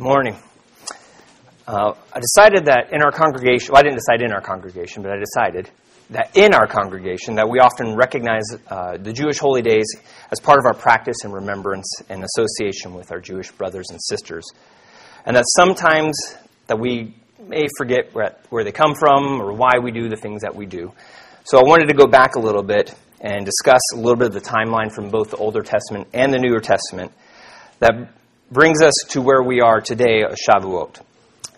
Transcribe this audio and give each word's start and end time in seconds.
Morning. 0.00 0.34
Uh, 1.68 1.92
I 2.10 2.20
decided 2.20 2.64
that 2.64 2.90
in 2.90 3.02
our 3.02 3.12
congregation, 3.12 3.72
well, 3.72 3.80
I 3.80 3.82
didn't 3.82 3.96
decide 3.96 4.22
in 4.22 4.32
our 4.32 4.40
congregation, 4.40 5.02
but 5.02 5.12
I 5.12 5.18
decided 5.18 5.70
that 6.08 6.34
in 6.34 6.54
our 6.54 6.66
congregation 6.66 7.34
that 7.34 7.50
we 7.50 7.58
often 7.58 7.94
recognize 7.94 8.44
uh, 8.68 8.96
the 8.96 9.12
Jewish 9.12 9.36
holy 9.36 9.60
days 9.60 9.84
as 10.32 10.40
part 10.40 10.58
of 10.58 10.64
our 10.64 10.72
practice 10.72 11.18
and 11.22 11.34
remembrance 11.34 11.86
and 12.08 12.24
association 12.24 12.94
with 12.94 13.12
our 13.12 13.20
Jewish 13.20 13.50
brothers 13.50 13.88
and 13.90 14.00
sisters. 14.02 14.46
And 15.26 15.36
that 15.36 15.44
sometimes 15.48 16.16
that 16.68 16.80
we 16.80 17.14
may 17.46 17.66
forget 17.76 18.14
where, 18.14 18.38
where 18.48 18.64
they 18.64 18.72
come 18.72 18.94
from 18.94 19.38
or 19.38 19.52
why 19.52 19.80
we 19.82 19.92
do 19.92 20.08
the 20.08 20.16
things 20.16 20.40
that 20.40 20.56
we 20.56 20.64
do. 20.64 20.94
So 21.44 21.58
I 21.58 21.62
wanted 21.62 21.88
to 21.88 21.94
go 21.94 22.06
back 22.06 22.36
a 22.36 22.40
little 22.40 22.62
bit 22.62 22.94
and 23.20 23.44
discuss 23.44 23.82
a 23.92 23.96
little 23.96 24.16
bit 24.16 24.28
of 24.28 24.32
the 24.32 24.40
timeline 24.40 24.90
from 24.90 25.10
both 25.10 25.30
the 25.30 25.36
Older 25.36 25.60
Testament 25.60 26.08
and 26.14 26.32
the 26.32 26.38
Newer 26.38 26.60
Testament 26.60 27.12
that 27.80 28.14
brings 28.50 28.82
us 28.82 28.94
to 29.10 29.22
where 29.22 29.42
we 29.42 29.60
are 29.60 29.80
today, 29.80 30.24
Shavuot. 30.24 31.00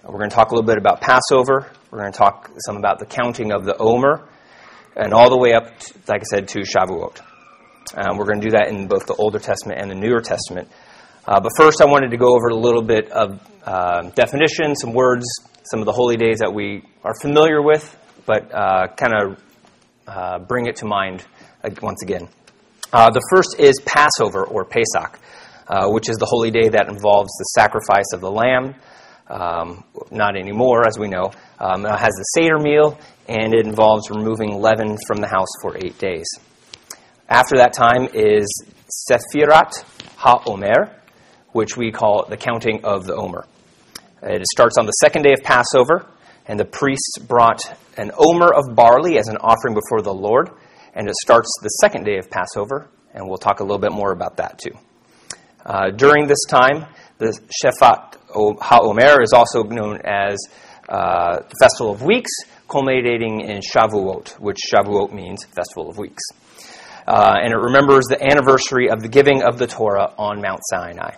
We're 0.04 0.18
going 0.18 0.28
to 0.28 0.36
talk 0.36 0.50
a 0.50 0.54
little 0.54 0.66
bit 0.66 0.76
about 0.76 1.00
Passover. 1.00 1.72
We're 1.90 2.00
going 2.00 2.12
to 2.12 2.18
talk 2.18 2.50
some 2.66 2.76
about 2.76 2.98
the 2.98 3.06
counting 3.06 3.50
of 3.50 3.64
the 3.64 3.74
Omer, 3.78 4.28
and 4.94 5.14
all 5.14 5.30
the 5.30 5.38
way 5.38 5.54
up, 5.54 5.78
to, 5.78 5.94
like 6.06 6.20
I 6.20 6.24
said, 6.24 6.48
to 6.48 6.58
Shavuot. 6.60 7.20
Um, 7.94 8.18
we're 8.18 8.26
going 8.26 8.42
to 8.42 8.46
do 8.46 8.50
that 8.50 8.68
in 8.68 8.88
both 8.88 9.06
the 9.06 9.14
Older 9.14 9.38
Testament 9.38 9.80
and 9.80 9.90
the 9.90 9.94
Newer 9.94 10.20
Testament. 10.20 10.68
Uh, 11.26 11.40
but 11.40 11.52
first, 11.56 11.80
I 11.80 11.86
wanted 11.86 12.10
to 12.10 12.18
go 12.18 12.34
over 12.34 12.48
a 12.48 12.54
little 12.54 12.82
bit 12.82 13.10
of 13.10 13.40
uh, 13.64 14.10
definition, 14.10 14.76
some 14.76 14.92
words, 14.92 15.24
some 15.64 15.80
of 15.80 15.86
the 15.86 15.92
holy 15.92 16.18
days 16.18 16.40
that 16.40 16.52
we 16.52 16.82
are 17.04 17.14
familiar 17.22 17.62
with, 17.62 17.96
but 18.26 18.54
uh, 18.54 18.88
kind 18.96 19.14
of 19.14 19.42
uh, 20.06 20.38
bring 20.40 20.66
it 20.66 20.76
to 20.76 20.84
mind 20.84 21.24
once 21.80 22.02
again. 22.02 22.28
Uh, 22.92 23.08
the 23.08 23.22
first 23.30 23.58
is 23.58 23.80
Passover 23.86 24.44
or 24.44 24.66
Pesach. 24.66 25.18
Uh, 25.68 25.88
which 25.88 26.10
is 26.10 26.16
the 26.16 26.26
holy 26.26 26.50
day 26.50 26.68
that 26.68 26.88
involves 26.88 27.30
the 27.38 27.44
sacrifice 27.54 28.12
of 28.12 28.20
the 28.20 28.30
lamb. 28.30 28.74
Um, 29.28 29.84
not 30.10 30.36
anymore, 30.36 30.86
as 30.86 30.98
we 30.98 31.08
know. 31.08 31.30
Um, 31.58 31.86
it 31.86 31.98
has 31.98 32.12
the 32.12 32.24
Seder 32.34 32.58
meal, 32.58 32.98
and 33.28 33.54
it 33.54 33.64
involves 33.64 34.10
removing 34.10 34.60
leaven 34.60 34.98
from 35.06 35.20
the 35.20 35.28
house 35.28 35.48
for 35.62 35.76
eight 35.76 35.98
days. 35.98 36.26
After 37.28 37.56
that 37.56 37.72
time 37.72 38.08
is 38.12 38.64
Sephirat 39.08 39.84
HaOmer, 40.18 40.92
which 41.52 41.76
we 41.76 41.92
call 41.92 42.26
the 42.28 42.36
counting 42.36 42.84
of 42.84 43.06
the 43.06 43.14
Omer. 43.14 43.46
It 44.22 44.44
starts 44.52 44.76
on 44.76 44.86
the 44.86 44.92
second 44.92 45.22
day 45.22 45.32
of 45.32 45.42
Passover, 45.42 46.06
and 46.46 46.58
the 46.58 46.64
priests 46.64 47.18
brought 47.18 47.62
an 47.96 48.10
Omer 48.18 48.52
of 48.52 48.74
barley 48.74 49.16
as 49.18 49.28
an 49.28 49.36
offering 49.38 49.74
before 49.74 50.02
the 50.02 50.12
Lord, 50.12 50.50
and 50.94 51.08
it 51.08 51.14
starts 51.22 51.50
the 51.62 51.68
second 51.68 52.04
day 52.04 52.18
of 52.18 52.28
Passover, 52.30 52.88
and 53.14 53.28
we'll 53.28 53.38
talk 53.38 53.60
a 53.60 53.62
little 53.62 53.78
bit 53.78 53.92
more 53.92 54.12
about 54.12 54.36
that 54.36 54.58
too. 54.58 54.76
Uh, 55.64 55.90
during 55.90 56.26
this 56.26 56.44
time, 56.48 56.86
the 57.18 57.38
Shephat 57.62 58.16
HaOmer 58.30 59.22
is 59.22 59.32
also 59.32 59.62
known 59.62 60.00
as 60.04 60.38
uh, 60.88 61.38
the 61.38 61.54
Festival 61.60 61.92
of 61.92 62.02
Weeks, 62.02 62.30
culminating 62.68 63.40
in 63.40 63.60
Shavuot, 63.60 64.40
which 64.40 64.58
Shavuot 64.72 65.12
means 65.12 65.44
Festival 65.44 65.88
of 65.88 65.98
Weeks. 65.98 66.22
Uh, 67.06 67.36
and 67.42 67.52
it 67.52 67.56
remembers 67.56 68.06
the 68.06 68.22
anniversary 68.22 68.88
of 68.88 69.02
the 69.02 69.08
giving 69.08 69.42
of 69.42 69.58
the 69.58 69.66
Torah 69.66 70.12
on 70.18 70.40
Mount 70.40 70.60
Sinai. 70.70 71.14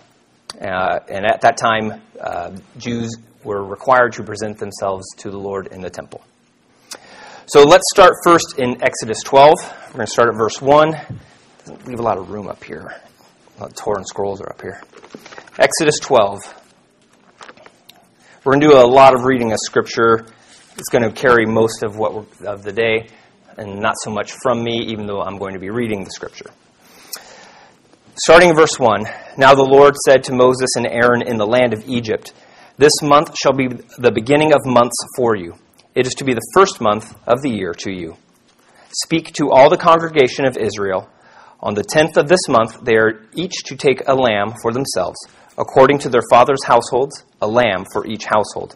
Uh, 0.59 0.99
and 1.09 1.25
at 1.25 1.41
that 1.41 1.57
time, 1.57 2.01
uh, 2.19 2.55
Jews 2.77 3.15
were 3.43 3.63
required 3.63 4.13
to 4.13 4.23
present 4.23 4.57
themselves 4.57 5.05
to 5.17 5.29
the 5.29 5.37
Lord 5.37 5.67
in 5.67 5.81
the 5.81 5.89
temple. 5.89 6.23
So 7.47 7.63
let's 7.63 7.83
start 7.93 8.13
first 8.23 8.57
in 8.57 8.81
Exodus 8.83 9.19
12. 9.23 9.53
We're 9.87 9.93
going 9.93 10.05
to 10.07 10.11
start 10.11 10.29
at 10.29 10.35
verse 10.35 10.61
1. 10.61 10.91
Doesn't 11.59 11.87
leave 11.87 11.99
a 11.99 12.03
lot 12.03 12.17
of 12.17 12.31
room 12.31 12.47
up 12.47 12.63
here. 12.63 12.95
The 13.57 13.69
Torah 13.69 13.99
and 13.99 14.07
scrolls 14.07 14.41
are 14.41 14.49
up 14.49 14.61
here. 14.61 14.81
Exodus 15.57 15.97
12. 15.99 16.41
We're 18.43 18.51
going 18.51 18.61
to 18.61 18.67
do 18.67 18.77
a 18.77 18.83
lot 18.85 19.15
of 19.15 19.23
reading 19.23 19.53
of 19.53 19.59
Scripture. 19.63 20.25
It's 20.77 20.89
going 20.89 21.03
to 21.03 21.11
carry 21.11 21.45
most 21.45 21.81
of 21.81 21.95
what 21.95 22.25
of 22.45 22.63
the 22.63 22.73
day, 22.73 23.07
and 23.57 23.79
not 23.79 23.95
so 24.03 24.11
much 24.11 24.33
from 24.43 24.61
me, 24.61 24.79
even 24.87 25.05
though 25.05 25.21
I'm 25.21 25.37
going 25.37 25.53
to 25.53 25.59
be 25.59 25.69
reading 25.69 26.03
the 26.03 26.11
Scripture. 26.11 26.49
Starting 28.17 28.49
in 28.49 28.55
verse 28.57 28.77
1 28.77 29.05
Now 29.37 29.55
the 29.55 29.63
Lord 29.63 29.95
said 30.05 30.25
to 30.25 30.33
Moses 30.33 30.75
and 30.75 30.85
Aaron 30.85 31.21
in 31.21 31.37
the 31.37 31.47
land 31.47 31.71
of 31.71 31.87
Egypt, 31.87 32.33
This 32.77 33.01
month 33.01 33.33
shall 33.41 33.53
be 33.53 33.69
the 33.97 34.11
beginning 34.11 34.51
of 34.51 34.65
months 34.65 34.97
for 35.15 35.33
you. 35.33 35.55
It 35.95 36.05
is 36.05 36.13
to 36.15 36.25
be 36.25 36.33
the 36.33 36.51
first 36.53 36.81
month 36.81 37.15
of 37.25 37.41
the 37.41 37.51
year 37.51 37.73
to 37.73 37.91
you. 37.91 38.17
Speak 38.91 39.31
to 39.35 39.49
all 39.49 39.69
the 39.69 39.77
congregation 39.77 40.45
of 40.45 40.57
Israel 40.57 41.09
on 41.65 41.73
the 41.73 41.83
tenth 41.83 42.15
of 42.15 42.29
this 42.29 42.47
month, 42.47 42.79
they 42.83 42.95
are 42.95 43.25
each 43.33 43.63
to 43.65 43.75
take 43.75 44.07
a 44.07 44.13
lamb 44.13 44.53
for 44.61 44.71
themselves, 44.71 45.17
according 45.57 45.97
to 45.97 46.09
their 46.09 46.21
father's 46.29 46.63
households, 46.63 47.25
a 47.41 47.47
lamb 47.47 47.85
for 47.91 48.05
each 48.05 48.25
household. 48.25 48.75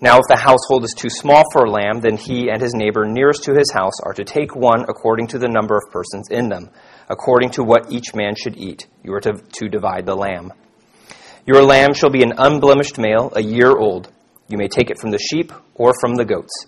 Now, 0.00 0.18
if 0.18 0.24
the 0.28 0.36
household 0.36 0.84
is 0.84 0.94
too 0.96 1.10
small 1.10 1.42
for 1.52 1.64
a 1.64 1.70
lamb, 1.70 2.00
then 2.00 2.16
he 2.16 2.48
and 2.48 2.62
his 2.62 2.72
neighbor 2.72 3.04
nearest 3.04 3.42
to 3.44 3.54
his 3.54 3.72
house 3.72 4.00
are 4.04 4.12
to 4.12 4.22
take 4.22 4.54
one 4.54 4.82
according 4.88 5.26
to 5.28 5.38
the 5.38 5.48
number 5.48 5.76
of 5.76 5.90
persons 5.90 6.28
in 6.30 6.48
them, 6.48 6.70
according 7.08 7.50
to 7.50 7.64
what 7.64 7.90
each 7.90 8.14
man 8.14 8.36
should 8.36 8.56
eat. 8.56 8.86
You 9.02 9.12
are 9.14 9.20
to, 9.20 9.32
to 9.32 9.68
divide 9.68 10.06
the 10.06 10.14
lamb. 10.14 10.52
Your 11.46 11.64
lamb 11.64 11.94
shall 11.94 12.10
be 12.10 12.22
an 12.22 12.34
unblemished 12.38 12.96
male, 12.96 13.32
a 13.34 13.42
year 13.42 13.76
old. 13.76 14.08
You 14.46 14.56
may 14.56 14.68
take 14.68 14.88
it 14.88 15.00
from 15.00 15.10
the 15.10 15.18
sheep 15.18 15.52
or 15.74 15.92
from 16.00 16.14
the 16.14 16.24
goats. 16.24 16.66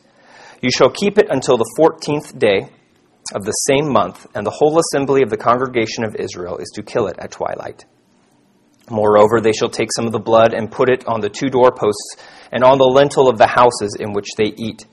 You 0.60 0.70
shall 0.70 0.90
keep 0.90 1.18
it 1.18 1.28
until 1.30 1.56
the 1.56 1.72
fourteenth 1.76 2.36
day 2.36 2.68
of 3.34 3.44
the 3.44 3.52
same 3.52 3.90
month, 3.90 4.26
and 4.34 4.46
the 4.46 4.50
whole 4.50 4.78
assembly 4.78 5.22
of 5.22 5.30
the 5.30 5.36
congregation 5.36 6.04
of 6.04 6.16
Israel 6.16 6.58
is 6.58 6.70
to 6.74 6.82
kill 6.82 7.06
it 7.08 7.16
at 7.18 7.32
twilight. 7.32 7.84
Moreover, 8.88 9.40
they 9.40 9.52
shall 9.52 9.68
take 9.68 9.88
some 9.94 10.06
of 10.06 10.12
the 10.12 10.20
blood 10.20 10.54
and 10.54 10.70
put 10.70 10.88
it 10.88 11.06
on 11.08 11.20
the 11.20 11.28
two 11.28 11.48
doorposts 11.48 12.16
and 12.52 12.62
on 12.62 12.78
the 12.78 12.84
lintel 12.84 13.28
of 13.28 13.38
the 13.38 13.48
houses 13.48 13.96
in 13.98 14.12
which 14.12 14.28
they 14.36 14.54
eat. 14.56 14.86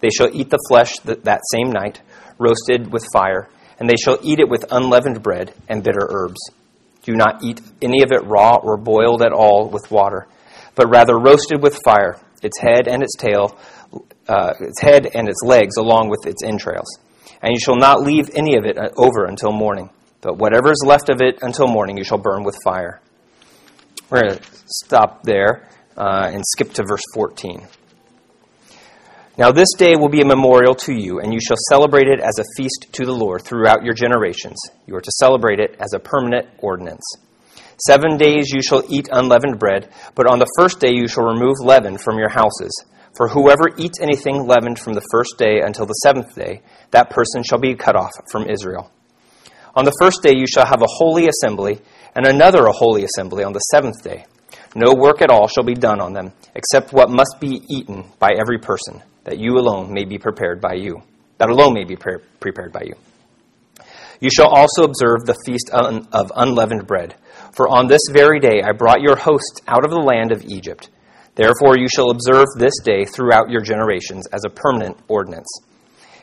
They 0.00 0.10
shall 0.10 0.28
eat 0.32 0.50
the 0.50 0.62
flesh 0.68 0.98
that 0.98 1.40
same 1.50 1.70
night, 1.70 2.02
roasted 2.38 2.92
with 2.92 3.06
fire, 3.12 3.48
and 3.78 3.88
they 3.88 3.96
shall 3.96 4.18
eat 4.22 4.38
it 4.38 4.48
with 4.48 4.70
unleavened 4.70 5.22
bread 5.22 5.54
and 5.68 5.82
bitter 5.82 6.06
herbs. 6.10 6.40
Do 7.04 7.14
not 7.14 7.42
eat 7.42 7.60
any 7.80 8.02
of 8.02 8.12
it 8.12 8.24
raw 8.26 8.56
or 8.56 8.76
boiled 8.76 9.22
at 9.22 9.32
all 9.32 9.70
with 9.70 9.90
water, 9.90 10.26
but 10.74 10.90
rather 10.90 11.18
roasted 11.18 11.62
with 11.62 11.80
fire, 11.84 12.18
its 12.42 12.60
head 12.60 12.86
and 12.86 13.02
its 13.02 13.16
tail, 13.16 13.58
uh, 14.28 14.54
its 14.60 14.80
head 14.80 15.08
and 15.14 15.28
its 15.28 15.42
legs, 15.42 15.76
along 15.78 16.10
with 16.10 16.26
its 16.26 16.42
entrails 16.44 16.98
and 17.42 17.52
you 17.52 17.60
shall 17.60 17.76
not 17.76 18.00
leave 18.00 18.30
any 18.34 18.56
of 18.56 18.64
it 18.64 18.78
uh, 18.78 18.90
over 18.96 19.26
until 19.26 19.52
morning. 19.52 19.90
But 20.20 20.38
whatever 20.38 20.70
is 20.70 20.84
left 20.86 21.10
of 21.10 21.20
it 21.20 21.38
until 21.42 21.66
morning, 21.66 21.96
you 21.96 22.04
shall 22.04 22.18
burn 22.18 22.44
with 22.44 22.56
fire. 22.64 23.00
We're 24.08 24.22
going 24.22 24.38
to 24.38 24.44
stop 24.66 25.24
there 25.24 25.68
uh, 25.96 26.30
and 26.32 26.44
skip 26.46 26.72
to 26.74 26.84
verse 26.84 27.02
14. 27.14 27.66
Now, 29.38 29.50
this 29.50 29.72
day 29.76 29.96
will 29.96 30.10
be 30.10 30.20
a 30.20 30.26
memorial 30.26 30.74
to 30.74 30.92
you, 30.92 31.18
and 31.18 31.32
you 31.32 31.40
shall 31.40 31.56
celebrate 31.70 32.06
it 32.06 32.20
as 32.20 32.38
a 32.38 32.44
feast 32.56 32.88
to 32.92 33.06
the 33.06 33.14
Lord 33.14 33.42
throughout 33.42 33.82
your 33.82 33.94
generations. 33.94 34.58
You 34.86 34.94
are 34.94 35.00
to 35.00 35.10
celebrate 35.18 35.58
it 35.58 35.74
as 35.80 35.94
a 35.94 35.98
permanent 35.98 36.48
ordinance. 36.58 37.02
Seven 37.78 38.18
days 38.18 38.50
you 38.50 38.62
shall 38.62 38.84
eat 38.90 39.08
unleavened 39.10 39.58
bread, 39.58 39.90
but 40.14 40.30
on 40.30 40.38
the 40.38 40.52
first 40.58 40.78
day 40.78 40.92
you 40.92 41.08
shall 41.08 41.24
remove 41.24 41.56
leaven 41.60 41.96
from 41.96 42.18
your 42.18 42.28
houses. 42.28 42.70
For 43.14 43.28
whoever 43.28 43.68
eats 43.76 44.00
anything 44.00 44.46
leavened 44.46 44.78
from 44.78 44.94
the 44.94 45.06
first 45.10 45.36
day 45.36 45.60
until 45.60 45.86
the 45.86 45.92
seventh 46.02 46.34
day, 46.34 46.62
that 46.92 47.10
person 47.10 47.42
shall 47.42 47.58
be 47.58 47.74
cut 47.74 47.96
off 47.96 48.12
from 48.30 48.48
Israel. 48.48 48.90
On 49.74 49.84
the 49.84 49.96
first 50.00 50.22
day 50.22 50.34
you 50.34 50.46
shall 50.46 50.66
have 50.66 50.82
a 50.82 50.86
holy 50.88 51.28
assembly, 51.28 51.80
and 52.14 52.26
another 52.26 52.66
a 52.66 52.72
holy 52.72 53.04
assembly 53.04 53.44
on 53.44 53.52
the 53.52 53.58
seventh 53.58 54.02
day. 54.02 54.24
No 54.74 54.94
work 54.94 55.20
at 55.20 55.30
all 55.30 55.48
shall 55.48 55.64
be 55.64 55.74
done 55.74 56.00
on 56.00 56.12
them, 56.12 56.32
except 56.54 56.92
what 56.92 57.10
must 57.10 57.36
be 57.40 57.62
eaten 57.68 58.04
by 58.18 58.30
every 58.38 58.58
person, 58.58 59.02
that 59.24 59.38
you 59.38 59.58
alone 59.58 59.92
may 59.92 60.04
be 60.04 60.18
prepared 60.18 60.60
by 60.60 60.74
you. 60.74 61.02
That 61.38 61.50
alone 61.50 61.74
may 61.74 61.84
be 61.84 61.96
pre- 61.96 62.18
prepared 62.40 62.72
by 62.72 62.82
you. 62.84 62.94
You 64.20 64.30
shall 64.30 64.48
also 64.48 64.84
observe 64.84 65.24
the 65.24 65.36
feast 65.44 65.70
of 65.70 66.32
unleavened 66.34 66.86
bread. 66.86 67.16
For 67.54 67.68
on 67.68 67.88
this 67.88 68.02
very 68.10 68.40
day 68.40 68.62
I 68.62 68.72
brought 68.72 69.00
your 69.00 69.16
hosts 69.16 69.60
out 69.66 69.84
of 69.84 69.90
the 69.90 69.98
land 69.98 70.32
of 70.32 70.44
Egypt. 70.44 70.88
Therefore, 71.34 71.78
you 71.78 71.88
shall 71.88 72.10
observe 72.10 72.46
this 72.56 72.74
day 72.84 73.04
throughout 73.04 73.48
your 73.48 73.62
generations 73.62 74.26
as 74.32 74.44
a 74.44 74.50
permanent 74.50 74.98
ordinance. 75.08 75.48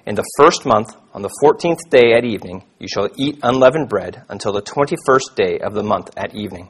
In 0.06 0.16
the 0.16 0.30
first 0.38 0.66
month, 0.66 0.96
on 1.14 1.22
the 1.22 1.36
fourteenth 1.42 1.90
day 1.90 2.14
at 2.14 2.26
evening, 2.26 2.64
you 2.80 2.88
shall 2.88 3.10
eat 3.18 3.40
unleavened 3.44 3.90
bread 3.90 4.24
until 4.30 4.54
the 4.54 4.62
twenty 4.62 4.96
first 5.06 5.36
day 5.36 5.60
of 5.60 5.74
the 5.74 5.84
month 5.84 6.10
at 6.16 6.36
evening. 6.36 6.70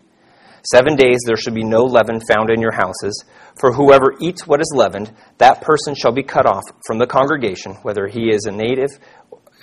Seven 0.64 0.96
days 0.96 1.20
there 1.26 1.38
shall 1.38 1.54
be 1.54 1.64
no 1.64 1.84
leaven 1.84 2.20
found 2.30 2.50
in 2.50 2.60
your 2.60 2.74
houses, 2.74 3.24
for 3.60 3.74
whoever 3.74 4.16
eats 4.20 4.46
what 4.46 4.62
is 4.62 4.74
leavened, 4.76 5.14
that 5.38 5.62
person 5.62 5.96
shall 5.96 6.12
be 6.12 6.24
cut 6.24 6.46
off 6.46 6.64
from 6.86 6.98
the 6.98 7.08
congregation, 7.08 7.76
whether 7.84 8.08
he 8.08 8.30
is 8.30 8.46
a 8.46 8.52
native, 8.52 8.90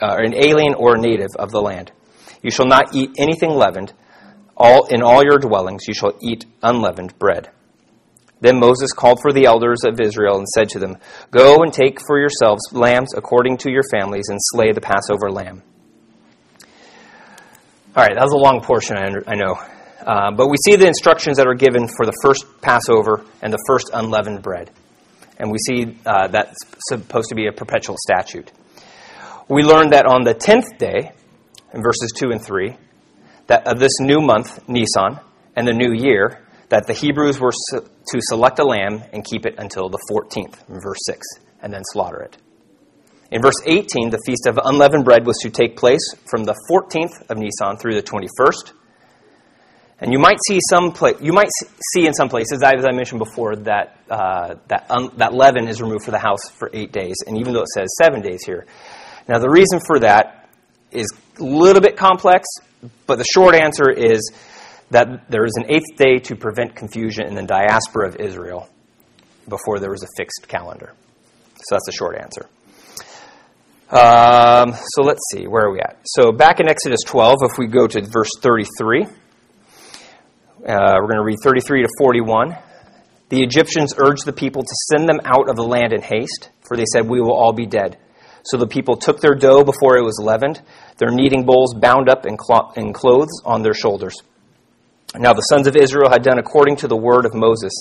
uh, 0.01 0.17
an 0.19 0.35
alien, 0.35 0.75
or 0.75 0.95
a 0.95 1.01
native 1.01 1.35
of 1.39 1.51
the 1.51 1.61
land. 1.61 1.93
You 2.43 2.51
shall 2.51 2.67
not 2.67 2.95
eat 2.95 3.11
anything 3.19 3.51
leavened. 3.51 3.93
All 4.57 4.87
in 4.87 5.03
all 5.03 5.23
your 5.23 5.39
dwellings 5.39 5.87
you 5.87 5.95
shall 5.95 6.17
eat 6.21 6.47
unleavened 6.63 7.19
bread. 7.19 7.51
Then 8.41 8.61
Moses 8.61 8.93
called 8.93 9.21
for 9.23 9.33
the 9.33 9.47
elders 9.47 9.81
of 9.85 9.99
Israel 10.01 10.37
and 10.39 10.47
said 10.49 10.69
to 10.71 10.79
them, 10.79 10.99
Go 11.31 11.63
and 11.63 11.73
take 11.73 11.99
for 12.07 12.19
yourselves 12.19 12.63
lambs 12.73 13.15
according 13.17 13.59
to 13.59 13.71
your 13.71 13.83
families 13.91 14.29
and 14.29 14.39
slay 14.41 14.73
the 14.73 14.81
Passover 14.81 15.31
lamb. 15.31 15.63
All 17.97 18.05
right, 18.05 18.15
that 18.15 18.23
was 18.23 18.35
a 18.35 18.37
long 18.37 18.61
portion, 18.61 18.97
I 18.99 19.35
know. 19.35 19.55
Uh, 20.07 20.31
but 20.31 20.49
we 20.49 20.57
see 20.67 20.77
the 20.77 20.87
instructions 20.87 21.39
that 21.39 21.47
are 21.47 21.55
given 21.55 21.89
for 21.89 22.05
the 22.05 22.13
first 22.23 22.45
Passover 22.61 23.25
and 23.41 23.53
the 23.53 23.63
first 23.67 23.91
unleavened 23.93 24.43
bread. 24.43 24.71
And 25.39 25.51
we 25.51 25.59
see 25.59 25.97
uh, 26.05 26.29
that's 26.29 26.57
supposed 26.89 27.31
to 27.31 27.35
be 27.35 27.47
a 27.47 27.53
perpetual 27.53 27.97
statute. 27.99 28.53
We 29.49 29.63
learn 29.63 29.91
that 29.91 30.07
on 30.07 30.25
the 30.25 30.35
10th 30.35 30.79
day, 30.79 31.13
in 31.73 31.83
verses 31.83 32.13
2 32.15 32.31
and 32.31 32.43
3, 32.43 32.77
that 33.47 33.67
of 33.67 33.79
this 33.79 33.99
new 34.01 34.21
month, 34.21 34.69
Nisan, 34.69 35.21
and 35.57 35.67
the 35.67 35.73
new 35.73 35.93
year, 35.93 36.46
that 36.69 36.87
the 36.87 36.93
Hebrews 36.93 37.39
were 37.39 37.53
to 37.73 38.21
select 38.21 38.59
a 38.59 38.65
lamb 38.65 39.03
and 39.13 39.25
keep 39.25 39.47
it 39.47 39.55
until 39.59 39.89
the 39.89 40.01
14th, 40.11 40.69
in 40.69 40.81
verse 40.81 40.99
6, 41.07 41.27
and 41.63 41.73
then 41.73 41.83
slaughter 41.85 42.21
it. 42.21 42.37
In 43.31 43.43
verse 43.43 43.61
18, 43.65 44.11
the 44.11 44.21
Feast 44.25 44.47
of 44.47 44.59
Unleavened 44.63 45.05
Bread 45.05 45.27
was 45.27 45.37
to 45.43 45.51
take 45.51 45.77
place 45.77 46.15
from 46.31 46.45
the 46.45 46.55
14th 46.71 47.29
of 47.29 47.39
Nisan 47.39 47.77
through 47.77 47.95
the 47.95 48.03
21st. 48.03 48.73
And 49.99 50.13
you 50.13 50.19
might 50.19 50.39
see 50.47 50.61
some 50.69 50.93
pla- 50.93 51.19
you 51.21 51.33
might 51.33 51.49
see 51.93 52.07
in 52.07 52.13
some 52.13 52.29
places, 52.29 52.63
as 52.63 52.85
I 52.85 52.93
mentioned 52.93 53.19
before, 53.19 53.57
that 53.57 53.99
uh, 54.11 54.57
that 54.69 54.91
un- 54.91 55.11
that 55.17 55.33
leaven 55.33 55.69
is 55.69 55.81
removed 55.81 56.05
for 56.05 56.11
the 56.11 56.19
house 56.19 56.51
for 56.51 56.71
eight 56.75 56.93
days, 56.93 57.15
and 57.27 57.39
even 57.39 57.55
though 57.55 57.63
it 57.63 57.69
says 57.69 57.89
seven 58.03 58.21
days 58.21 58.45
here. 58.45 58.67
Now 59.27 59.39
the 59.39 59.49
reason 59.49 59.81
for 59.87 59.99
that 60.01 60.51
is 60.91 61.07
a 61.39 61.43
little 61.43 61.81
bit 61.81 61.97
complex, 61.97 62.47
but 63.07 63.17
the 63.17 63.25
short 63.25 63.55
answer 63.55 63.91
is 63.91 64.31
that 64.91 65.31
there 65.31 65.45
is 65.45 65.53
an 65.57 65.71
eighth 65.71 65.97
day 65.97 66.19
to 66.19 66.37
prevent 66.37 66.75
confusion 66.75 67.27
in 67.27 67.35
the 67.35 67.43
diaspora 67.43 68.09
of 68.09 68.17
Israel 68.17 68.69
before 69.49 69.79
there 69.79 69.91
was 69.91 70.03
a 70.03 70.09
fixed 70.17 70.47
calendar. 70.49 70.93
So 71.57 71.75
that's 71.75 71.87
the 71.87 71.93
short 71.93 72.17
answer. 72.19 72.47
Um, 73.89 74.75
so 74.95 75.03
let's 75.03 75.21
see, 75.31 75.47
where 75.47 75.67
are 75.67 75.73
we 75.73 75.81
at? 75.81 75.99
So 76.05 76.33
back 76.33 76.59
in 76.61 76.69
Exodus 76.69 77.01
12, 77.07 77.37
if 77.43 77.59
we 77.59 77.67
go 77.69 77.87
to 77.87 78.03
verse 78.03 78.31
33, 78.41 79.05
uh, 79.05 79.09
we're 80.67 81.07
going 81.07 81.19
to 81.19 81.25
read 81.25 81.39
33 81.43 81.83
to 81.83 81.89
41. 81.99 82.57
The 83.29 83.43
Egyptians 83.43 83.95
urged 83.97 84.25
the 84.25 84.33
people 84.33 84.63
to 84.63 84.75
send 84.91 85.09
them 85.09 85.21
out 85.25 85.49
of 85.49 85.57
the 85.57 85.63
land 85.63 85.93
in 85.93 86.03
haste, 86.03 86.51
for 86.67 86.77
they 86.77 86.85
said, 86.93 87.09
We 87.09 87.21
will 87.21 87.35
all 87.35 87.53
be 87.53 87.67
dead. 87.67 87.99
So 88.43 88.57
the 88.57 88.67
people 88.67 88.97
took 88.97 89.21
their 89.21 89.35
dough 89.35 89.65
before 89.65 89.97
it 89.97 90.03
was 90.03 90.21
leavened, 90.23 90.63
their 90.99 91.11
kneading 91.11 91.45
bowls 91.45 91.75
bound 91.75 92.09
up 92.09 92.27
in, 92.27 92.37
in 92.77 92.93
clothes 92.93 93.43
on 93.45 93.63
their 93.63 93.75
shoulders. 93.75 94.17
Now 95.15 95.33
the 95.33 95.41
sons 95.43 95.67
of 95.67 95.77
Israel 95.77 96.11
had 96.11 96.23
done 96.23 96.39
according 96.39 96.77
to 96.77 96.89
the 96.89 96.97
word 96.97 97.25
of 97.25 97.35
Moses, 97.35 97.73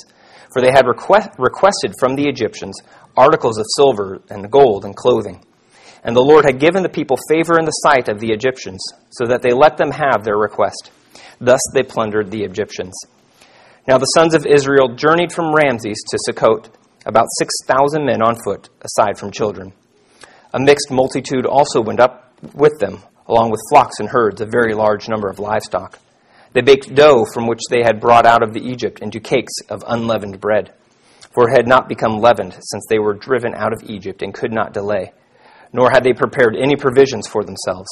for 0.53 0.61
they 0.61 0.71
had 0.71 0.87
request- 0.87 1.31
requested 1.37 1.93
from 1.99 2.15
the 2.15 2.27
Egyptians 2.27 2.79
articles 3.17 3.57
of 3.57 3.65
silver 3.75 4.21
and 4.29 4.51
gold 4.51 4.85
and 4.85 4.95
clothing. 4.95 5.43
And 6.03 6.15
the 6.15 6.21
Lord 6.21 6.45
had 6.45 6.59
given 6.59 6.83
the 6.83 6.89
people 6.89 7.17
favor 7.29 7.57
in 7.57 7.65
the 7.65 7.71
sight 7.71 8.07
of 8.07 8.19
the 8.19 8.31
Egyptians, 8.31 8.81
so 9.09 9.25
that 9.25 9.41
they 9.41 9.53
let 9.53 9.77
them 9.77 9.91
have 9.91 10.23
their 10.23 10.37
request. 10.37 10.91
Thus 11.39 11.61
they 11.73 11.83
plundered 11.83 12.29
the 12.29 12.43
Egyptians. 12.43 12.93
Now 13.87 13.97
the 13.97 14.05
sons 14.05 14.33
of 14.35 14.45
Israel 14.45 14.95
journeyed 14.95 15.31
from 15.31 15.53
Ramses 15.53 16.03
to 16.09 16.19
Sukkot, 16.27 16.69
about 17.05 17.27
6,000 17.39 18.05
men 18.05 18.21
on 18.21 18.35
foot, 18.43 18.69
aside 18.81 19.17
from 19.17 19.31
children. 19.31 19.73
A 20.53 20.59
mixed 20.59 20.91
multitude 20.91 21.45
also 21.45 21.81
went 21.81 21.99
up 21.99 22.33
with 22.53 22.79
them, 22.79 23.01
along 23.27 23.51
with 23.51 23.61
flocks 23.69 23.99
and 23.99 24.09
herds, 24.09 24.41
a 24.41 24.45
very 24.45 24.73
large 24.73 25.09
number 25.09 25.27
of 25.27 25.39
livestock. 25.39 25.99
They 26.55 26.61
baked 26.61 26.95
dough 26.95 27.25
from 27.31 27.45
which 27.45 27.61
they 27.69 27.83
had 27.83 28.01
brought 28.01 28.25
out 28.25 28.41
of 28.41 28.53
the 28.53 28.67
Egypt 28.67 28.99
into 28.99 29.19
cakes 29.19 29.53
of 29.69 29.83
unleavened 29.85 30.41
bread, 30.41 30.73
for 31.31 31.47
it 31.47 31.55
had 31.55 31.67
not 31.67 31.87
become 31.87 32.17
leavened 32.19 32.53
since 32.53 32.85
they 32.89 32.97
were 32.97 33.13
driven 33.13 33.53
out 33.53 33.73
of 33.73 33.87
Egypt 33.87 34.23
and 34.23 34.33
could 34.33 34.51
not 34.51 34.73
delay 34.73 35.11
nor 35.75 35.89
had 35.91 36.05
they 36.05 36.13
prepared 36.13 36.55
any 36.55 36.75
provisions 36.77 37.27
for 37.27 37.43
themselves. 37.43 37.89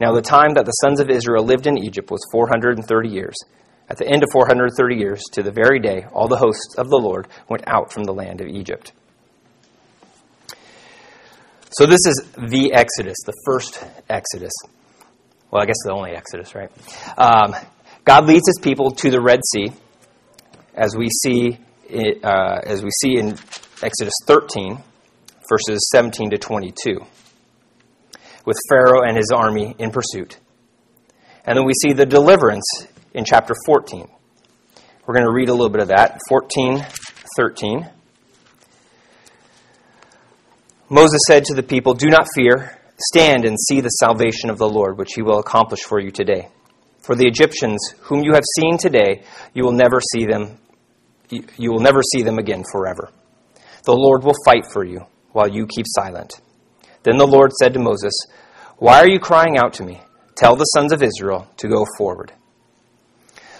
Now, 0.00 0.12
the 0.12 0.20
time 0.20 0.54
that 0.54 0.66
the 0.66 0.72
sons 0.72 0.98
of 0.98 1.08
Israel 1.08 1.44
lived 1.44 1.68
in 1.68 1.78
Egypt 1.78 2.10
was 2.10 2.20
430 2.32 3.08
years. 3.08 3.36
At 3.88 3.98
the 3.98 4.06
end 4.06 4.24
of 4.24 4.28
430 4.32 4.96
years, 4.96 5.22
to 5.32 5.42
the 5.42 5.52
very 5.52 5.78
day, 5.78 6.04
all 6.12 6.26
the 6.26 6.36
hosts 6.36 6.74
of 6.76 6.90
the 6.90 6.98
Lord 6.98 7.28
went 7.48 7.62
out 7.68 7.92
from 7.92 8.02
the 8.02 8.12
land 8.12 8.40
of 8.40 8.48
Egypt. 8.48 8.92
So, 11.70 11.86
this 11.86 12.04
is 12.06 12.28
the 12.36 12.72
Exodus, 12.72 13.16
the 13.24 13.34
first 13.44 13.84
Exodus. 14.10 14.52
Well, 15.50 15.62
I 15.62 15.66
guess 15.66 15.76
the 15.84 15.92
only 15.92 16.10
Exodus, 16.10 16.56
right? 16.56 16.70
Um, 17.16 17.54
God 18.06 18.26
leads 18.26 18.46
his 18.46 18.58
people 18.62 18.92
to 18.92 19.10
the 19.10 19.20
Red 19.20 19.40
Sea, 19.52 19.72
as 20.74 20.96
we 20.96 21.08
see, 21.10 21.58
uh, 22.22 22.60
as 22.64 22.82
we 22.82 22.90
see 23.02 23.18
in 23.18 23.36
Exodus 23.82 24.14
13 24.26 24.82
verses 25.48 25.88
17 25.92 26.30
to 26.30 26.38
22, 26.38 26.98
with 28.44 28.56
Pharaoh 28.68 29.02
and 29.02 29.16
his 29.16 29.30
army 29.34 29.74
in 29.78 29.90
pursuit. 29.90 30.38
And 31.44 31.56
then 31.56 31.64
we 31.64 31.72
see 31.74 31.92
the 31.92 32.06
deliverance 32.06 32.64
in 33.14 33.24
chapter 33.24 33.54
14. 33.66 34.08
We're 35.06 35.14
going 35.14 35.26
to 35.26 35.32
read 35.32 35.48
a 35.48 35.52
little 35.52 35.68
bit 35.68 35.82
of 35.82 35.88
that. 35.88 36.18
14, 36.28 36.84
13. 37.36 37.88
Moses 40.88 41.20
said 41.26 41.44
to 41.44 41.54
the 41.54 41.62
people, 41.62 41.94
Do 41.94 42.08
not 42.08 42.26
fear. 42.34 42.78
Stand 43.12 43.44
and 43.44 43.56
see 43.68 43.80
the 43.80 43.88
salvation 43.88 44.50
of 44.50 44.58
the 44.58 44.68
Lord, 44.68 44.96
which 44.96 45.10
he 45.14 45.22
will 45.22 45.38
accomplish 45.38 45.80
for 45.82 46.00
you 46.00 46.10
today. 46.10 46.48
For 47.06 47.14
the 47.14 47.28
Egyptians, 47.28 47.78
whom 48.00 48.24
you 48.24 48.32
have 48.32 48.42
seen 48.58 48.78
today, 48.78 49.22
you 49.54 49.62
will 49.62 49.70
never 49.70 50.00
see 50.00 50.26
them. 50.26 50.58
You 51.30 51.70
will 51.70 51.78
never 51.78 52.02
see 52.02 52.22
them 52.22 52.36
again 52.36 52.64
forever. 52.72 53.12
The 53.84 53.94
Lord 53.94 54.24
will 54.24 54.34
fight 54.44 54.64
for 54.72 54.84
you 54.84 55.06
while 55.30 55.46
you 55.46 55.68
keep 55.68 55.86
silent. 55.86 56.32
Then 57.04 57.16
the 57.16 57.26
Lord 57.26 57.52
said 57.52 57.74
to 57.74 57.78
Moses, 57.78 58.12
Why 58.78 58.98
are 58.98 59.08
you 59.08 59.20
crying 59.20 59.56
out 59.56 59.74
to 59.74 59.84
me? 59.84 60.00
Tell 60.34 60.56
the 60.56 60.64
sons 60.64 60.92
of 60.92 61.00
Israel 61.00 61.46
to 61.58 61.68
go 61.68 61.86
forward. 61.96 62.32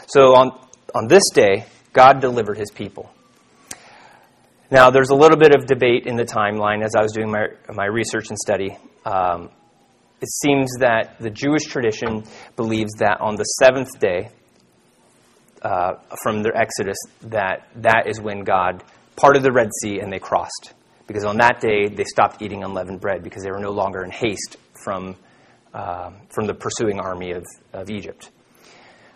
So 0.09 0.35
on, 0.35 0.59
on 0.93 1.07
this 1.07 1.23
day, 1.33 1.67
God 1.93 2.21
delivered 2.21 2.59
his 2.59 2.73
people. 2.73 3.13
Now, 4.73 4.91
there's 4.91 5.11
a 5.11 5.15
little 5.15 5.39
bit 5.39 5.55
of 5.55 5.67
debate 5.67 6.07
in 6.07 6.17
the 6.17 6.25
timeline 6.25 6.85
as 6.85 6.97
I 6.97 7.03
was 7.03 7.13
doing 7.13 7.31
my, 7.31 7.47
my 7.73 7.85
research 7.85 8.31
and 8.31 8.37
study. 8.37 8.77
Um, 9.05 9.51
it 10.21 10.29
seems 10.29 10.71
that 10.81 11.17
the 11.21 11.31
Jewish 11.31 11.65
tradition 11.65 12.25
believes 12.57 12.93
that 12.99 13.21
on 13.21 13.37
the 13.37 13.45
seventh 13.45 13.99
day 14.01 14.31
uh, 15.63 15.95
from 16.23 16.43
their 16.43 16.57
Exodus, 16.57 16.97
that 17.23 17.69
that 17.77 18.05
is 18.07 18.21
when 18.21 18.45
God 18.45 18.83
parted 19.17 19.43
the 19.43 19.53
Red 19.53 19.69
Sea 19.83 20.01
and 20.01 20.13
they 20.13 20.19
crossed 20.19 20.75
because 21.07 21.25
on 21.25 21.37
that 21.39 21.61
day 21.61 21.89
they 21.89 22.05
stopped 22.05 22.43
eating 22.43 22.65
unleavened 22.65 23.01
bread 23.01 23.23
because 23.23 23.43
they 23.43 23.51
were 23.51 23.61
no 23.61 23.71
longer 23.71 24.03
in 24.03 24.11
haste 24.11 24.57
from, 24.83 25.17
uh, 25.73 26.11
from 26.31 26.47
the 26.47 26.55
pursuing 26.55 26.99
army 26.99 27.33
of, 27.33 27.45
of 27.73 27.91
Egypt. 27.91 28.31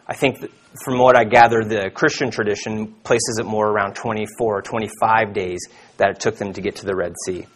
I 0.07 0.15
think 0.15 0.39
from 0.85 0.99
what 0.99 1.17
I 1.17 1.25
gather, 1.25 1.63
the 1.63 1.91
Christian 1.95 2.31
tradition 2.31 2.95
places 3.05 3.39
it 3.41 3.47
more 3.47 3.69
around 3.69 3.95
24 3.95 4.59
or 4.59 4.63
25 4.63 5.33
days 5.33 5.61
that 5.99 6.11
it 6.11 6.21
took 6.21 6.37
them 6.37 6.53
to 6.53 6.61
get 6.61 6.77
to 6.77 6.87
the 6.87 6.95
Red 6.95 7.15
Sea. 7.25 7.47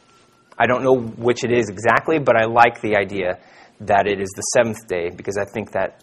I 0.58 0.66
don't 0.66 0.82
know 0.82 0.96
which 0.96 1.44
it 1.44 1.52
is 1.52 1.68
exactly, 1.68 2.18
but 2.18 2.36
I 2.36 2.44
like 2.44 2.80
the 2.80 2.96
idea 2.96 3.38
that 3.80 4.06
it 4.06 4.20
is 4.20 4.30
the 4.36 4.42
seventh 4.42 4.86
day 4.86 5.10
because 5.10 5.36
I 5.36 5.44
think 5.52 5.72
that 5.72 6.02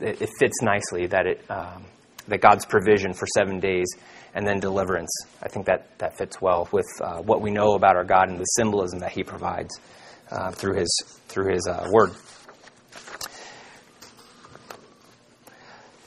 it 0.00 0.28
fits 0.38 0.60
nicely 0.62 1.06
that 1.06 1.26
it 1.26 1.48
um, 1.48 1.84
that 2.28 2.40
God's 2.40 2.64
provision 2.64 3.12
for 3.12 3.26
seven 3.26 3.60
days 3.60 3.86
and 4.34 4.46
then 4.46 4.60
deliverance. 4.60 5.10
I 5.42 5.48
think 5.48 5.66
that, 5.66 5.98
that 5.98 6.16
fits 6.18 6.40
well 6.40 6.68
with 6.72 6.86
uh, 7.00 7.22
what 7.22 7.40
we 7.40 7.50
know 7.50 7.74
about 7.74 7.96
our 7.96 8.04
God 8.04 8.28
and 8.28 8.38
the 8.38 8.44
symbolism 8.44 8.98
that 9.00 9.12
He 9.12 9.22
provides 9.22 9.78
uh, 10.30 10.50
through 10.50 10.78
His, 10.78 11.02
through 11.28 11.52
his 11.52 11.66
uh, 11.68 11.88
Word. 11.92 12.12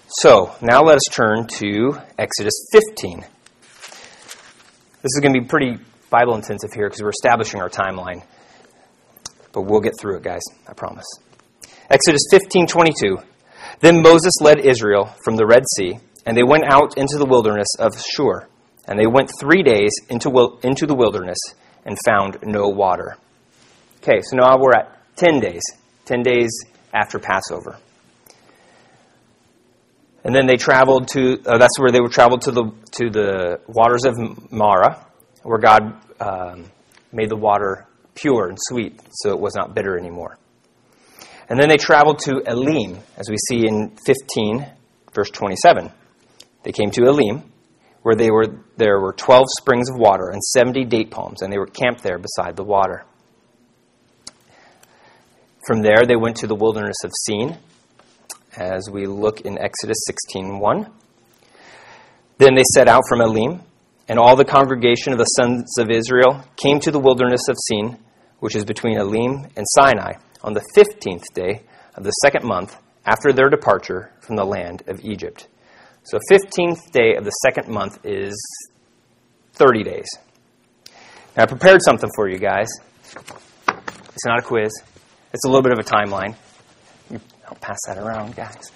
So, 0.10 0.56
now 0.62 0.82
let 0.82 0.96
us 0.96 1.04
turn 1.12 1.48
to 1.58 1.98
Exodus 2.18 2.54
15. 2.72 3.20
This 3.20 5.14
is 5.16 5.20
going 5.22 5.34
to 5.34 5.42
be 5.42 5.46
pretty 5.46 5.78
Bible 6.10 6.36
intensive 6.36 6.74
here 6.74 6.88
because 6.88 7.02
we're 7.02 7.10
establishing 7.10 7.62
our 7.62 7.70
timeline. 7.70 8.24
But 9.52 9.62
we'll 9.64 9.82
get 9.82 9.94
through 10.00 10.18
it, 10.18 10.24
guys. 10.24 10.42
I 10.68 10.74
promise. 10.74 11.06
Exodus 11.90 12.22
15:22. 12.32 13.24
Then 13.80 14.02
Moses 14.02 14.34
led 14.42 14.60
Israel 14.60 15.14
from 15.24 15.36
the 15.36 15.46
Red 15.46 15.64
Sea 15.76 16.00
and 16.28 16.36
they 16.36 16.44
went 16.44 16.66
out 16.66 16.98
into 16.98 17.18
the 17.18 17.26
wilderness 17.26 17.70
of 17.80 17.94
Shur. 18.00 18.48
And 18.86 19.00
they 19.00 19.08
went 19.08 19.32
three 19.40 19.64
days 19.64 19.92
into, 20.10 20.60
into 20.62 20.86
the 20.86 20.94
wilderness 20.94 21.38
and 21.86 21.98
found 22.06 22.38
no 22.44 22.68
water. 22.68 23.18
Okay, 24.04 24.22
so 24.22 24.36
now 24.36 24.58
we're 24.60 24.74
at 24.74 25.16
10 25.16 25.40
days. 25.40 25.62
10 26.06 26.24
days 26.24 26.50
after 26.94 27.18
Passover. 27.18 27.78
And 30.26 30.36
then 30.36 30.48
they 30.48 30.58
traveled 30.58 31.08
to, 31.10 31.42
uh, 31.46 31.58
that's 31.58 31.80
where 31.80 31.92
they 31.92 32.02
were 32.02 32.10
traveled 32.10 32.42
to 32.42 32.52
the, 32.52 32.72
to 32.98 33.10
the 33.10 33.62
waters 33.68 34.04
of 34.04 34.52
Marah, 34.52 35.07
where 35.48 35.60
God 35.60 35.94
um, 36.20 36.66
made 37.14 37.30
the 37.30 37.38
water 37.38 37.88
pure 38.16 38.50
and 38.50 38.58
sweet, 38.60 39.00
so 39.12 39.30
it 39.30 39.40
was 39.40 39.56
not 39.56 39.74
bitter 39.74 39.98
anymore. 39.98 40.38
And 41.48 41.58
then 41.58 41.70
they 41.70 41.78
traveled 41.78 42.20
to 42.26 42.42
Elim, 42.46 42.98
as 43.16 43.30
we 43.30 43.38
see 43.48 43.66
in 43.66 43.96
15, 44.06 44.66
verse 45.14 45.30
27. 45.30 45.90
They 46.64 46.74
came 46.74 46.92
to 46.92 47.06
Elim, 47.06 47.44
where 48.02 48.14
they 48.14 48.30
were, 48.30 48.58
there 48.76 49.00
were 49.00 49.14
12 49.14 49.46
springs 49.58 49.90
of 49.90 49.96
water 49.98 50.32
and 50.32 50.44
70 50.44 50.84
date 50.84 51.12
palms, 51.12 51.42
and 51.42 51.54
they 51.54 51.58
were 51.58 51.68
camped 51.68 52.04
there 52.04 52.18
beside 52.18 52.58
the 52.58 52.66
water. 52.66 53.06
From 55.66 55.82
there, 55.82 56.06
they 56.06 56.18
went 56.18 56.36
to 56.38 56.48
the 56.48 56.56
wilderness 56.56 56.98
of 57.06 57.14
Sin, 57.26 57.56
as 58.58 58.90
we 58.92 59.06
look 59.06 59.40
in 59.42 59.58
Exodus 59.58 60.00
16:1. 60.10 60.92
Then 62.38 62.56
they 62.56 62.64
set 62.74 62.90
out 62.90 63.04
from 63.08 63.22
Elim, 63.22 63.62
and 64.08 64.18
all 64.18 64.36
the 64.36 64.46
congregation 64.46 65.12
of 65.12 65.20
the 65.20 65.26
sons 65.26 65.78
of 65.78 65.90
Israel 65.90 66.44
came 66.56 66.80
to 66.80 66.92
the 66.92 67.00
wilderness 67.00 67.42
of 67.50 67.58
Sin, 67.68 67.98
which 68.40 68.56
is 68.56 68.66
between 68.66 68.98
Elim 68.98 69.48
and 69.56 69.66
Sinai, 69.76 70.14
on 70.44 70.54
the 70.54 70.64
15th 70.76 71.26
day 71.34 71.64
of 71.96 72.04
the 72.04 72.12
second 72.12 72.46
month 72.46 72.78
after 73.06 73.34
their 73.34 73.50
departure 73.50 74.12
from 74.20 74.36
the 74.36 74.46
land 74.46 74.84
of 74.88 75.00
Egypt. 75.04 75.48
So 76.04 76.20
15th 76.32 76.92
day 76.92 77.16
of 77.16 77.26
the 77.26 77.32
second 77.32 77.68
month 77.68 78.00
is 78.06 78.36
30 79.54 79.84
days. 79.84 80.08
Now 81.36 81.44
I 81.44 81.46
prepared 81.46 81.82
something 81.84 82.10
for 82.16 82.30
you 82.30 82.38
guys. 82.38 82.68
It's 83.04 84.26
not 84.26 84.40
a 84.40 84.42
quiz. 84.42 84.72
It's 85.34 85.46
a 85.46 85.48
little 85.48 85.62
bit 85.62 85.74
of 85.74 85.80
a 85.80 85.84
timeline. 85.84 86.36
I'll 87.48 87.56
pass 87.56 87.78
that 87.88 87.98
around, 87.98 88.36
guys. 88.36 88.72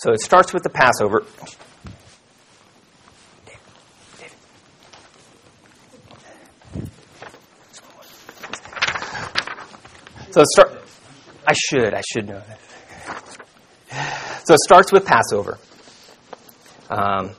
So 0.00 0.12
it 0.12 0.20
starts 0.22 0.54
with 0.54 0.62
the 0.62 0.70
Passover. 0.70 1.26
So 10.30 10.42
start. 10.54 10.72
I 11.46 11.52
should. 11.52 11.92
I 11.92 12.00
should 12.00 12.28
know. 12.28 12.42
So 14.44 14.54
it 14.54 14.60
starts 14.60 14.90
with 14.90 15.04
Passover. 15.04 15.58
Um, 16.88 17.32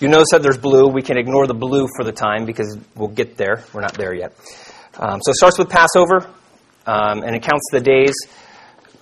you 0.00 0.08
notice 0.08 0.30
that 0.32 0.42
there's 0.42 0.58
blue. 0.58 0.88
We 0.88 1.02
can 1.02 1.16
ignore 1.16 1.46
the 1.46 1.54
blue 1.54 1.86
for 1.96 2.02
the 2.02 2.10
time 2.10 2.44
because 2.44 2.76
we'll 2.96 3.06
get 3.06 3.36
there. 3.36 3.62
We're 3.72 3.82
not 3.82 3.94
there 3.94 4.12
yet. 4.12 4.32
Um, 4.98 5.20
so 5.22 5.30
it 5.30 5.36
starts 5.36 5.60
with 5.60 5.70
Passover, 5.70 6.26
um, 6.86 7.22
and 7.22 7.36
it 7.36 7.42
counts 7.44 7.68
the 7.70 7.80
days 7.80 8.14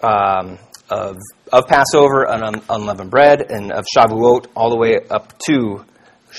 um, 0.02 0.58
of, 0.90 1.16
of 1.52 1.66
Passover 1.66 2.30
and 2.30 2.42
un- 2.42 2.62
unleavened 2.68 3.10
bread, 3.10 3.50
and 3.50 3.72
of 3.72 3.84
Shavuot 3.96 4.46
all 4.54 4.70
the 4.70 4.76
way 4.76 4.98
up 5.10 5.38
to 5.46 5.84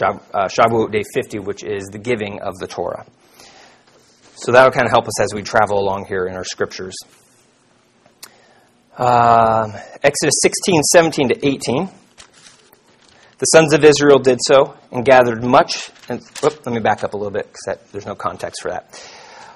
uh, 0.01 0.47
Shavuot 0.47 0.91
day 0.91 1.03
50, 1.13 1.39
which 1.39 1.63
is 1.63 1.83
the 1.91 1.99
giving 1.99 2.41
of 2.41 2.57
the 2.57 2.67
Torah. 2.67 3.05
So 4.35 4.51
that'll 4.51 4.71
kind 4.71 4.85
of 4.85 4.91
help 4.91 5.05
us 5.05 5.19
as 5.21 5.33
we 5.33 5.41
travel 5.41 5.79
along 5.79 6.05
here 6.05 6.25
in 6.25 6.35
our 6.35 6.43
scriptures. 6.43 6.95
Um, 8.97 9.73
Exodus 10.03 10.35
16, 10.41 10.81
17 10.83 11.29
to 11.29 11.47
18. 11.47 11.89
The 13.39 13.45
sons 13.45 13.73
of 13.73 13.83
Israel 13.83 14.19
did 14.19 14.39
so 14.41 14.77
and 14.91 15.03
gathered 15.03 15.43
much. 15.43 15.89
And 16.09 16.21
whoop, 16.41 16.65
let 16.65 16.73
me 16.73 16.79
back 16.79 17.03
up 17.03 17.13
a 17.13 17.17
little 17.17 17.31
bit 17.31 17.47
because 17.51 17.77
there's 17.91 18.05
no 18.05 18.15
context 18.15 18.61
for 18.61 18.71
that. 18.71 18.93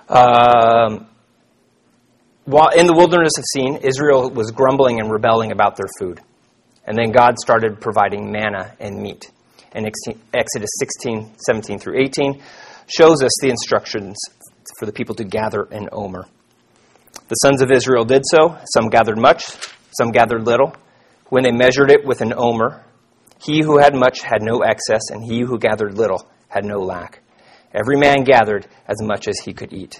Um, 0.10 1.08
while 2.48 2.70
in 2.70 2.88
the 2.88 2.94
wilderness 2.94 3.34
of 3.38 3.44
Sin, 3.54 3.75
Israel 3.84 4.30
was 4.30 4.51
grumbling 4.51 5.01
and 5.01 5.12
rebelling 5.12 5.51
about 5.51 5.75
their 5.75 5.89
food. 6.00 6.22
And 6.86 6.98
then 6.98 7.12
God 7.12 7.38
started 7.38 7.82
providing 7.82 8.32
manna 8.32 8.74
and 8.80 9.01
meat. 9.01 9.30
And 9.74 9.86
Exodus 9.86 10.70
16, 10.80 11.34
17 11.46 11.77
through 11.77 12.00
18 12.00 12.42
shows 12.88 13.22
us 13.22 13.34
the 13.42 13.50
instructions 13.50 14.16
for 14.80 14.86
the 14.86 14.94
people 14.94 15.13
to 15.16 15.25
gather 15.25 15.63
in 15.63 15.89
Omer. 15.92 16.25
The 17.27 17.36
sons 17.36 17.62
of 17.62 17.70
Israel 17.70 18.06
did 18.06 18.24
so. 18.25 18.58
Some 18.74 18.88
gathered 18.88 19.18
much, 19.18 19.44
some 20.00 20.12
gathered 20.12 20.46
little. 20.46 20.74
When 21.27 21.44
they 21.44 21.51
measured 21.51 21.92
it 21.92 22.06
with 22.06 22.22
an 22.22 22.34
omer, 22.34 22.86
he 23.42 23.62
who 23.62 23.77
had 23.77 23.94
much 23.94 24.22
had 24.22 24.42
no 24.42 24.62
excess, 24.62 25.10
and 25.10 25.22
he 25.22 25.42
who 25.42 25.60
gathered 25.60 25.98
little 25.98 26.25
had 26.48 26.63
no 26.63 26.77
lack. 26.80 27.20
Every 27.74 27.98
man 27.98 28.24
gathered 28.24 28.68
as 28.88 29.01
much 29.01 29.27
as 29.27 29.38
he 29.39 29.51
could 29.51 29.74
eat. 29.74 30.00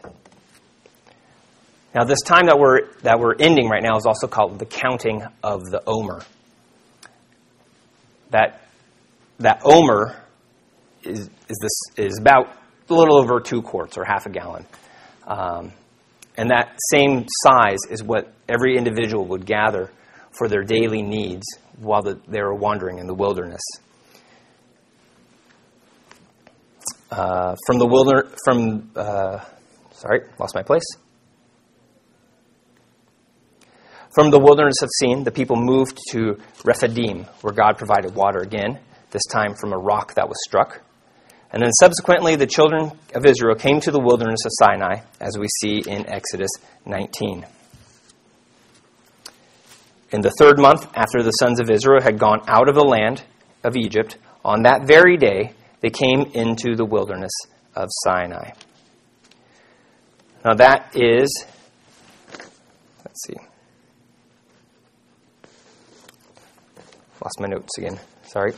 Now, 1.96 2.04
this 2.04 2.22
time 2.22 2.46
that 2.48 2.60
we're, 2.60 2.92
that 3.02 3.20
we're 3.20 3.36
ending 3.40 3.70
right 3.70 3.82
now 3.82 3.98
is 3.98 4.06
also 4.06 4.28
called 4.28 4.60
the 4.60 4.66
counting 4.66 5.24
of 5.44 5.64
the 5.64 5.82
omer. 5.88 6.22
That, 8.30 8.62
that 9.40 9.62
omer 9.64 10.16
is, 11.04 11.30
is, 11.50 11.58
this, 11.62 12.06
is 12.06 12.20
about 12.20 12.54
a 12.90 12.94
little 12.94 13.16
over 13.16 13.40
two 13.40 13.62
quarts 13.62 13.98
or 13.98 14.06
half 14.06 14.26
a 14.26 14.30
gallon. 14.30 14.66
Um, 15.26 15.72
and 16.38 16.52
that 16.52 16.78
same 16.92 17.26
size 17.44 17.80
is 17.90 18.04
what 18.04 18.32
every 18.48 18.78
individual 18.78 19.26
would 19.26 19.46
gather 19.46 19.92
for 20.38 20.48
their 20.48 20.64
daily 20.64 21.02
needs 21.02 21.46
while 21.80 22.02
the, 22.02 22.20
they 22.28 22.42
were 22.42 22.54
wandering 22.54 23.00
in 23.00 23.08
the 23.08 23.14
wilderness. 23.14 23.62
Uh, 27.10 27.56
from 27.66 27.80
the 27.80 27.88
wilderness, 27.88 28.36
from, 28.44 28.92
uh, 28.96 29.40
sorry, 29.94 30.22
lost 30.38 30.54
my 30.54 30.62
place. 30.62 30.84
From 34.18 34.32
the 34.32 34.40
wilderness 34.40 34.82
of 34.82 34.90
Sin, 34.94 35.24
the 35.24 35.32
people 35.32 35.56
moved 35.56 36.00
to 36.10 36.40
Rephidim, 36.66 37.26
where 37.42 37.54
God 37.54 37.78
provided 37.78 38.16
water 38.16 38.40
again, 38.40 38.80
this 39.12 39.22
time 39.32 39.54
from 39.54 39.74
a 39.74 39.78
rock 39.78 40.16
that 40.16 40.28
was 40.28 40.38
struck. 40.44 40.82
And 41.52 41.62
then 41.62 41.72
subsequently, 41.74 42.36
the 42.36 42.48
children 42.48 42.94
of 43.14 43.28
Israel 43.28 43.54
came 43.54 43.80
to 43.82 43.92
the 43.92 44.00
wilderness 44.00 44.40
of 44.44 44.52
Sinai, 44.58 45.02
as 45.22 45.38
we 45.38 45.46
see 45.62 45.84
in 45.88 46.10
Exodus 46.10 46.50
19. 46.88 47.46
In 50.14 50.22
the 50.22 50.32
third 50.32 50.58
month 50.58 50.88
after 50.96 51.22
the 51.22 51.30
sons 51.30 51.60
of 51.60 51.70
Israel 51.70 52.02
had 52.02 52.18
gone 52.18 52.42
out 52.48 52.70
of 52.70 52.74
the 52.74 52.84
land 52.84 53.22
of 53.64 53.76
Egypt, 53.76 54.18
on 54.44 54.64
that 54.64 54.88
very 54.88 55.18
day 55.18 55.54
they 55.82 55.92
came 55.92 56.22
into 56.34 56.76
the 56.76 56.86
wilderness 56.86 57.34
of 57.76 57.88
Sinai. 58.04 58.50
Now 60.44 60.56
that 60.56 60.96
is, 60.96 61.46
let's 63.06 63.24
see, 63.28 63.36
lost 67.28 67.42
my 67.42 67.48
notes 67.48 67.78
again. 67.78 68.00
Sorry. 68.24 68.54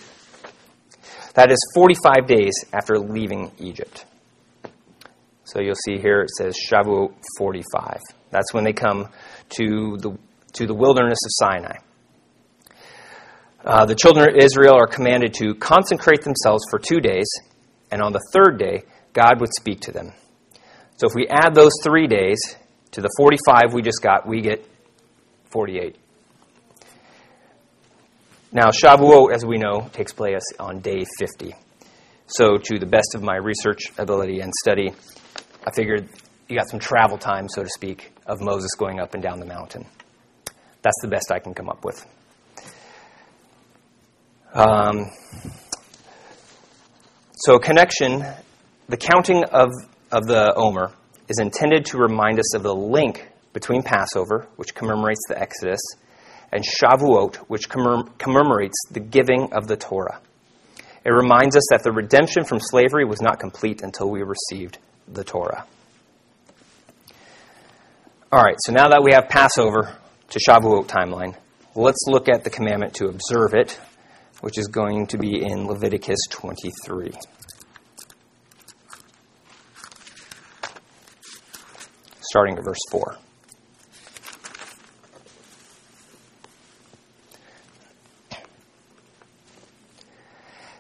That 1.34 1.52
is 1.52 1.58
45 1.74 2.28
days 2.28 2.54
after 2.72 3.00
leaving 3.00 3.52
Egypt. 3.58 4.06
So 5.46 5.60
you'll 5.60 5.74
see 5.74 5.98
here 5.98 6.22
it 6.22 6.30
says 6.38 6.56
Shavuot 6.56 7.14
45. 7.40 8.00
That's 8.30 8.54
when 8.54 8.64
they 8.64 8.74
come 8.74 9.08
to 9.58 9.98
the, 9.98 10.16
to 10.54 10.68
the 10.68 10.76
wilderness 10.76 11.18
of 11.26 11.32
Sinai. 11.32 11.78
Uh, 13.66 13.86
the 13.86 13.96
children 13.96 14.30
of 14.30 14.36
Israel 14.38 14.76
are 14.76 14.88
commanded 14.88 15.34
to 15.36 15.56
consecrate 15.56 16.22
themselves 16.22 16.64
for 16.70 16.78
two 16.78 17.00
days, 17.00 17.28
and 17.92 18.04
on 18.04 18.14
the 18.14 18.22
third 18.32 18.60
day, 18.60 18.84
God 19.14 19.40
would 19.40 19.50
speak 19.60 19.80
to 19.82 19.92
them. 19.92 20.14
So 20.98 21.08
if 21.08 21.16
we 21.16 21.28
add 21.28 21.56
those 21.56 21.74
three 21.84 22.06
days 22.06 22.38
to 22.92 23.02
the 23.02 23.10
45 23.18 23.74
we 23.74 23.82
just 23.82 24.04
got, 24.04 24.28
we 24.28 24.42
get 24.42 24.64
48. 25.52 25.96
Now, 28.52 28.70
Shavuot, 28.72 29.32
as 29.32 29.46
we 29.46 29.58
know, 29.58 29.88
takes 29.94 30.12
place 30.12 30.42
on 30.60 30.80
day 30.80 31.06
50. 31.20 31.54
So, 32.26 32.58
to 32.58 32.80
the 32.80 32.86
best 32.88 33.14
of 33.14 33.22
my 33.22 33.36
research 33.36 33.82
ability 34.00 34.40
and 34.40 34.52
study, 34.64 34.92
I 35.68 35.72
figured 35.72 36.10
you 36.48 36.58
got 36.58 36.68
some 36.68 36.80
travel 36.80 37.20
time, 37.20 37.48
so 37.48 37.62
to 37.62 37.70
speak, 37.70 38.12
of 38.26 38.42
Moses 38.42 38.72
going 38.76 39.00
up 39.00 39.14
and 39.14 39.22
down 39.22 39.40
the 39.40 39.46
mountain. 39.46 39.86
That's 40.82 41.00
the 41.04 41.10
best 41.10 41.32
I 41.32 41.38
can 41.38 41.54
come 41.54 41.70
up 41.70 41.86
with. 41.86 42.04
Um, 44.56 45.12
so, 47.36 47.60
connection, 47.60 48.26
the 48.88 48.98
counting 48.98 49.44
of, 49.44 49.70
of 50.12 50.26
the 50.26 50.56
Omer 50.56 50.92
is 51.28 51.38
intended 51.40 51.86
to 51.86 52.00
remind 52.00 52.40
us 52.40 52.56
of 52.56 52.64
the 52.64 52.74
link 52.74 53.28
between 53.54 53.84
Passover, 53.84 54.48
which 54.56 54.74
commemorates 54.74 55.22
the 55.30 55.40
Exodus, 55.40 55.80
and 56.52 56.64
Shavuot, 56.64 57.36
which 57.48 57.70
commemorates 57.70 58.78
the 58.92 59.00
giving 59.00 59.54
of 59.54 59.68
the 59.68 59.78
Torah. 59.78 60.20
It 61.06 61.12
reminds 61.12 61.56
us 61.56 61.64
that 61.72 61.84
the 61.84 61.92
redemption 61.92 62.44
from 62.44 62.60
slavery 62.60 63.06
was 63.06 63.22
not 63.22 63.40
complete 63.40 63.82
until 63.82 64.10
we 64.10 64.22
received 64.22 64.78
the 65.08 65.24
Torah. 65.24 65.66
All 68.32 68.44
right, 68.44 68.58
so 68.60 68.74
now 68.74 68.90
that 68.90 69.02
we 69.04 69.14
have 69.14 69.30
Passover 69.30 69.96
to 70.30 70.40
Shavuot 70.40 70.88
timeline, 70.88 71.36
let's 71.74 72.06
look 72.08 72.30
at 72.30 72.44
the 72.44 72.50
commandment 72.50 72.94
to 72.96 73.08
observe 73.08 73.54
it, 73.54 73.80
which 74.42 74.58
is 74.58 74.68
going 74.68 75.08
to 75.08 75.18
be 75.18 75.44
in 75.44 75.66
Leviticus 75.66 76.20
23. 76.30 77.12
Starting 82.22 82.58
at 82.58 82.64
verse 82.64 82.78
4. 82.92 83.18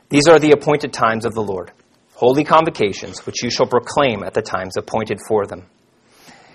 These 0.09 0.27
are 0.27 0.39
the 0.39 0.51
appointed 0.51 0.91
times 0.91 1.23
of 1.23 1.35
the 1.35 1.43
Lord, 1.43 1.71
holy 2.15 2.43
convocations, 2.43 3.25
which 3.27 3.43
you 3.43 3.51
shall 3.51 3.67
proclaim 3.67 4.23
at 4.23 4.33
the 4.33 4.41
times 4.41 4.75
appointed 4.75 5.19
for 5.27 5.45
them. 5.45 5.67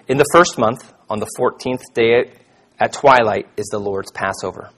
In 0.09 0.19
the 0.19 0.29
first 0.33 0.59
month, 0.59 0.93
on 1.09 1.21
the 1.21 1.31
fourteenth 1.37 1.83
day 1.95 2.33
at 2.81 2.93
twilight, 2.93 3.47
is 3.57 3.67
the 3.71 3.79
Lord's 3.79 4.11
Passover. 4.11 4.71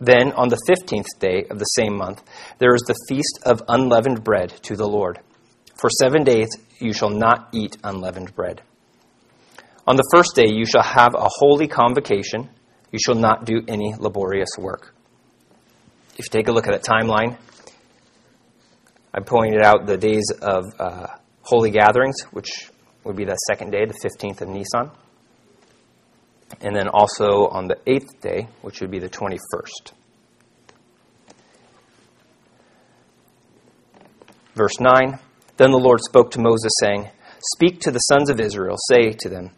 Then, 0.00 0.32
on 0.32 0.48
the 0.48 0.60
fifteenth 0.66 1.18
day 1.18 1.44
of 1.50 1.58
the 1.58 1.64
same 1.64 1.96
month, 1.96 2.22
there 2.58 2.74
is 2.74 2.82
the 2.86 2.98
feast 3.08 3.40
of 3.44 3.62
unleavened 3.68 4.24
bread 4.24 4.50
to 4.62 4.74
the 4.74 4.88
Lord. 4.88 5.18
For 5.78 5.90
seven 5.90 6.24
days 6.24 6.48
you 6.78 6.94
shall 6.94 7.10
not 7.10 7.48
eat 7.52 7.76
unleavened 7.84 8.34
bread. 8.34 8.62
On 9.86 9.96
the 9.96 10.08
first 10.14 10.34
day 10.34 10.48
you 10.48 10.64
shall 10.64 10.82
have 10.82 11.14
a 11.14 11.28
holy 11.28 11.68
convocation. 11.68 12.48
You 12.90 12.98
shall 13.04 13.16
not 13.16 13.44
do 13.44 13.60
any 13.68 13.94
laborious 13.98 14.50
work. 14.58 14.94
If 16.16 16.26
you 16.26 16.30
take 16.30 16.48
a 16.48 16.52
look 16.52 16.66
at 16.66 16.72
that 16.72 16.84
timeline, 16.84 17.36
I 19.12 19.20
pointed 19.20 19.62
out 19.62 19.86
the 19.86 19.96
days 19.96 20.30
of 20.42 20.64
uh, 20.78 21.06
holy 21.42 21.70
gatherings, 21.70 22.22
which 22.30 22.70
would 23.04 23.16
be 23.16 23.24
the 23.24 23.36
second 23.48 23.70
day, 23.70 23.86
the 23.86 23.94
15th 23.94 24.42
of 24.42 24.48
Nisan. 24.48 24.90
And 26.60 26.74
then 26.74 26.88
also 26.88 27.48
on 27.48 27.68
the 27.68 27.78
eighth 27.86 28.20
day, 28.20 28.48
which 28.62 28.80
would 28.80 28.90
be 28.90 28.98
the 28.98 29.08
21st. 29.08 29.92
Verse 34.54 34.80
9 34.80 35.18
Then 35.56 35.70
the 35.70 35.78
Lord 35.78 36.00
spoke 36.00 36.32
to 36.32 36.40
Moses, 36.40 36.72
saying, 36.80 37.08
Speak 37.54 37.80
to 37.80 37.90
the 37.90 38.00
sons 38.00 38.28
of 38.28 38.40
Israel, 38.40 38.76
say 38.90 39.12
to 39.12 39.28
them, 39.28 39.50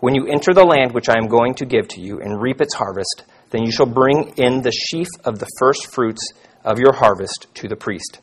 When 0.00 0.14
you 0.14 0.26
enter 0.26 0.54
the 0.54 0.64
land 0.64 0.92
which 0.92 1.08
I 1.08 1.18
am 1.18 1.28
going 1.28 1.54
to 1.56 1.66
give 1.66 1.88
to 1.88 2.00
you, 2.00 2.20
and 2.20 2.40
reap 2.40 2.60
its 2.60 2.74
harvest, 2.74 3.24
then 3.50 3.62
you 3.62 3.70
shall 3.70 3.86
bring 3.86 4.32
in 4.36 4.62
the 4.62 4.72
sheaf 4.72 5.08
of 5.24 5.38
the 5.38 5.48
first 5.58 5.92
fruits 5.92 6.32
of 6.64 6.78
your 6.78 6.94
harvest 6.94 7.46
to 7.54 7.68
the 7.68 7.76
priest. 7.76 8.20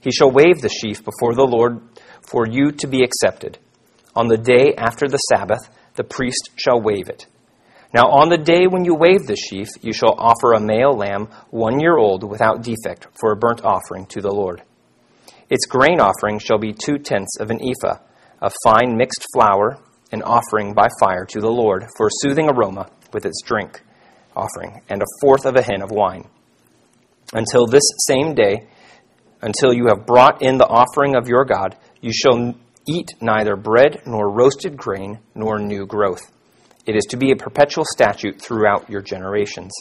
He 0.00 0.10
shall 0.10 0.30
wave 0.30 0.60
the 0.60 0.68
sheaf 0.68 1.04
before 1.04 1.34
the 1.34 1.46
Lord 1.46 1.80
for 2.22 2.46
you 2.46 2.72
to 2.72 2.86
be 2.86 3.02
accepted. 3.02 3.58
On 4.14 4.28
the 4.28 4.36
day 4.36 4.74
after 4.76 5.08
the 5.08 5.18
Sabbath, 5.18 5.68
the 5.94 6.04
priest 6.04 6.50
shall 6.56 6.80
wave 6.80 7.08
it. 7.08 7.26
Now, 7.94 8.10
on 8.10 8.28
the 8.28 8.36
day 8.36 8.66
when 8.66 8.84
you 8.84 8.94
wave 8.94 9.26
the 9.26 9.36
sheaf, 9.36 9.68
you 9.80 9.92
shall 9.92 10.14
offer 10.18 10.52
a 10.52 10.60
male 10.60 10.92
lamb, 10.92 11.28
one 11.50 11.80
year 11.80 11.96
old, 11.96 12.22
without 12.22 12.62
defect, 12.62 13.06
for 13.18 13.32
a 13.32 13.36
burnt 13.36 13.64
offering 13.64 14.06
to 14.06 14.20
the 14.20 14.32
Lord. 14.32 14.62
Its 15.48 15.66
grain 15.66 15.98
offering 15.98 16.38
shall 16.38 16.58
be 16.58 16.74
two 16.74 16.98
tenths 16.98 17.40
of 17.40 17.50
an 17.50 17.60
ephah 17.62 17.98
of 18.40 18.52
fine 18.62 18.96
mixed 18.96 19.24
flour, 19.32 19.78
an 20.12 20.22
offering 20.22 20.74
by 20.74 20.88
fire 21.00 21.24
to 21.24 21.40
the 21.40 21.50
Lord 21.50 21.86
for 21.96 22.06
a 22.06 22.18
soothing 22.20 22.48
aroma 22.48 22.90
with 23.12 23.24
its 23.24 23.42
drink 23.42 23.82
offering, 24.36 24.80
and 24.88 25.02
a 25.02 25.06
fourth 25.20 25.44
of 25.44 25.56
a 25.56 25.62
hin 25.62 25.82
of 25.82 25.90
wine. 25.90 26.24
Until 27.32 27.66
this 27.66 27.82
same 28.06 28.34
day, 28.34 28.68
until 29.40 29.72
you 29.72 29.86
have 29.88 30.06
brought 30.06 30.42
in 30.42 30.58
the 30.58 30.66
offering 30.66 31.14
of 31.14 31.28
your 31.28 31.44
God, 31.44 31.76
you 32.00 32.12
shall 32.12 32.54
eat 32.88 33.10
neither 33.20 33.56
bread 33.56 34.02
nor 34.06 34.30
roasted 34.30 34.76
grain 34.76 35.18
nor 35.34 35.58
new 35.58 35.86
growth. 35.86 36.32
It 36.86 36.96
is 36.96 37.04
to 37.10 37.16
be 37.16 37.30
a 37.32 37.36
perpetual 37.36 37.84
statute 37.84 38.40
throughout 38.40 38.88
your 38.88 39.02
generations. 39.02 39.72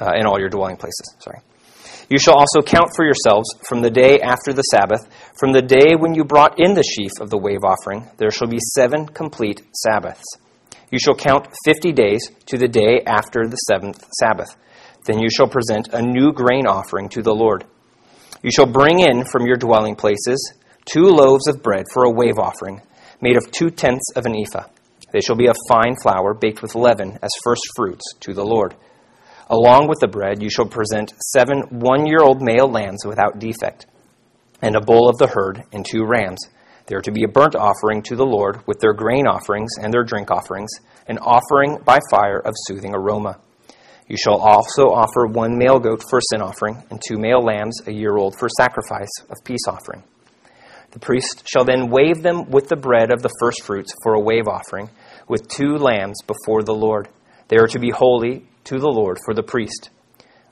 Uh, 0.00 0.12
in 0.16 0.26
all 0.26 0.40
your 0.40 0.48
dwelling 0.48 0.76
places. 0.76 1.14
Sorry. 1.20 1.38
You 2.10 2.18
shall 2.18 2.34
also 2.34 2.60
count 2.60 2.90
for 2.96 3.04
yourselves 3.04 3.48
from 3.68 3.80
the 3.80 3.90
day 3.90 4.20
after 4.20 4.52
the 4.52 4.62
Sabbath, 4.62 5.08
from 5.38 5.52
the 5.52 5.62
day 5.62 5.94
when 5.96 6.14
you 6.14 6.24
brought 6.24 6.58
in 6.58 6.74
the 6.74 6.82
sheaf 6.82 7.12
of 7.20 7.30
the 7.30 7.38
wave 7.38 7.62
offering, 7.62 8.10
there 8.18 8.32
shall 8.32 8.48
be 8.48 8.58
seven 8.74 9.06
complete 9.06 9.62
Sabbaths. 9.72 10.24
You 10.90 10.98
shall 10.98 11.14
count 11.14 11.46
fifty 11.64 11.92
days 11.92 12.28
to 12.46 12.58
the 12.58 12.68
day 12.68 13.02
after 13.06 13.46
the 13.46 13.56
seventh 13.56 14.04
Sabbath. 14.18 14.56
Then 15.04 15.18
you 15.18 15.28
shall 15.30 15.48
present 15.48 15.88
a 15.92 16.02
new 16.02 16.32
grain 16.32 16.66
offering 16.66 17.08
to 17.10 17.22
the 17.22 17.34
Lord. 17.34 17.64
You 18.42 18.50
shall 18.50 18.66
bring 18.66 19.00
in 19.00 19.24
from 19.24 19.46
your 19.46 19.56
dwelling 19.56 19.96
places 19.96 20.54
two 20.84 21.04
loaves 21.04 21.48
of 21.48 21.62
bread 21.62 21.86
for 21.92 22.04
a 22.04 22.10
wave 22.10 22.38
offering, 22.38 22.82
made 23.20 23.36
of 23.36 23.50
two 23.50 23.70
tenths 23.70 24.10
of 24.16 24.26
an 24.26 24.34
ephah. 24.36 24.68
They 25.12 25.20
shall 25.20 25.36
be 25.36 25.46
of 25.46 25.56
fine 25.68 25.94
flour, 26.02 26.34
baked 26.34 26.60
with 26.60 26.74
leaven 26.74 27.18
as 27.22 27.30
first 27.42 27.62
fruits 27.76 28.04
to 28.20 28.34
the 28.34 28.44
Lord. 28.44 28.74
Along 29.48 29.88
with 29.88 30.00
the 30.00 30.08
bread, 30.08 30.42
you 30.42 30.50
shall 30.50 30.66
present 30.66 31.12
seven 31.20 31.62
one 31.70 32.06
year 32.06 32.20
old 32.20 32.42
male 32.42 32.68
lambs 32.68 33.04
without 33.06 33.38
defect, 33.38 33.86
and 34.60 34.74
a 34.74 34.80
bull 34.80 35.08
of 35.08 35.18
the 35.18 35.28
herd 35.28 35.62
and 35.72 35.86
two 35.86 36.04
rams. 36.04 36.40
They 36.86 36.96
are 36.96 37.02
to 37.02 37.12
be 37.12 37.24
a 37.24 37.28
burnt 37.28 37.54
offering 37.54 38.02
to 38.02 38.16
the 38.16 38.26
Lord 38.26 38.66
with 38.66 38.80
their 38.80 38.92
grain 38.92 39.26
offerings 39.26 39.70
and 39.80 39.92
their 39.92 40.04
drink 40.04 40.30
offerings, 40.30 40.70
an 41.06 41.18
offering 41.18 41.78
by 41.84 42.00
fire 42.10 42.38
of 42.38 42.54
soothing 42.66 42.94
aroma. 42.94 43.38
You 44.06 44.16
shall 44.16 44.36
also 44.36 44.88
offer 44.90 45.26
one 45.26 45.56
male 45.56 45.78
goat 45.78 46.02
for 46.10 46.20
sin 46.20 46.42
offering, 46.42 46.82
and 46.90 47.00
two 47.00 47.16
male 47.16 47.42
lambs 47.42 47.80
a 47.86 47.92
year 47.92 48.16
old 48.16 48.36
for 48.38 48.48
sacrifice 48.48 49.10
of 49.30 49.44
peace 49.44 49.66
offering. 49.66 50.02
The 50.90 50.98
priest 51.00 51.42
shall 51.46 51.64
then 51.64 51.90
wave 51.90 52.22
them 52.22 52.50
with 52.50 52.68
the 52.68 52.76
bread 52.76 53.10
of 53.10 53.22
the 53.22 53.34
first 53.40 53.62
fruits 53.64 53.92
for 54.02 54.14
a 54.14 54.20
wave 54.20 54.46
offering, 54.46 54.90
with 55.26 55.48
two 55.48 55.76
lambs 55.76 56.18
before 56.26 56.62
the 56.62 56.74
Lord. 56.74 57.08
They 57.48 57.56
are 57.56 57.66
to 57.66 57.78
be 57.78 57.90
holy 57.90 58.46
to 58.64 58.78
the 58.78 58.88
Lord 58.88 59.18
for 59.24 59.34
the 59.34 59.42
priest. 59.42 59.90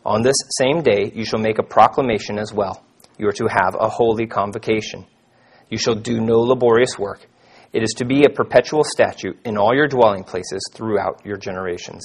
On 0.04 0.22
this 0.22 0.36
same 0.58 0.82
day 0.82 1.12
you 1.14 1.24
shall 1.24 1.38
make 1.38 1.58
a 1.58 1.62
proclamation 1.62 2.38
as 2.38 2.52
well. 2.52 2.84
You 3.18 3.28
are 3.28 3.32
to 3.32 3.48
have 3.48 3.76
a 3.78 3.88
holy 3.88 4.26
convocation. 4.26 5.06
You 5.68 5.78
shall 5.78 5.94
do 5.94 6.20
no 6.20 6.40
laborious 6.40 6.98
work. 6.98 7.26
It 7.72 7.82
is 7.82 7.94
to 7.98 8.04
be 8.04 8.24
a 8.24 8.34
perpetual 8.34 8.82
statute 8.84 9.38
in 9.44 9.56
all 9.56 9.74
your 9.74 9.86
dwelling 9.86 10.24
places 10.24 10.68
throughout 10.74 11.24
your 11.24 11.36
generations. 11.36 12.02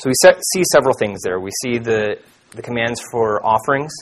So 0.00 0.08
we 0.08 0.14
see 0.54 0.64
several 0.72 0.94
things 0.94 1.20
there. 1.22 1.38
We 1.38 1.50
see 1.62 1.76
the, 1.76 2.16
the 2.52 2.62
commands 2.62 3.02
for 3.12 3.44
offerings. 3.44 3.92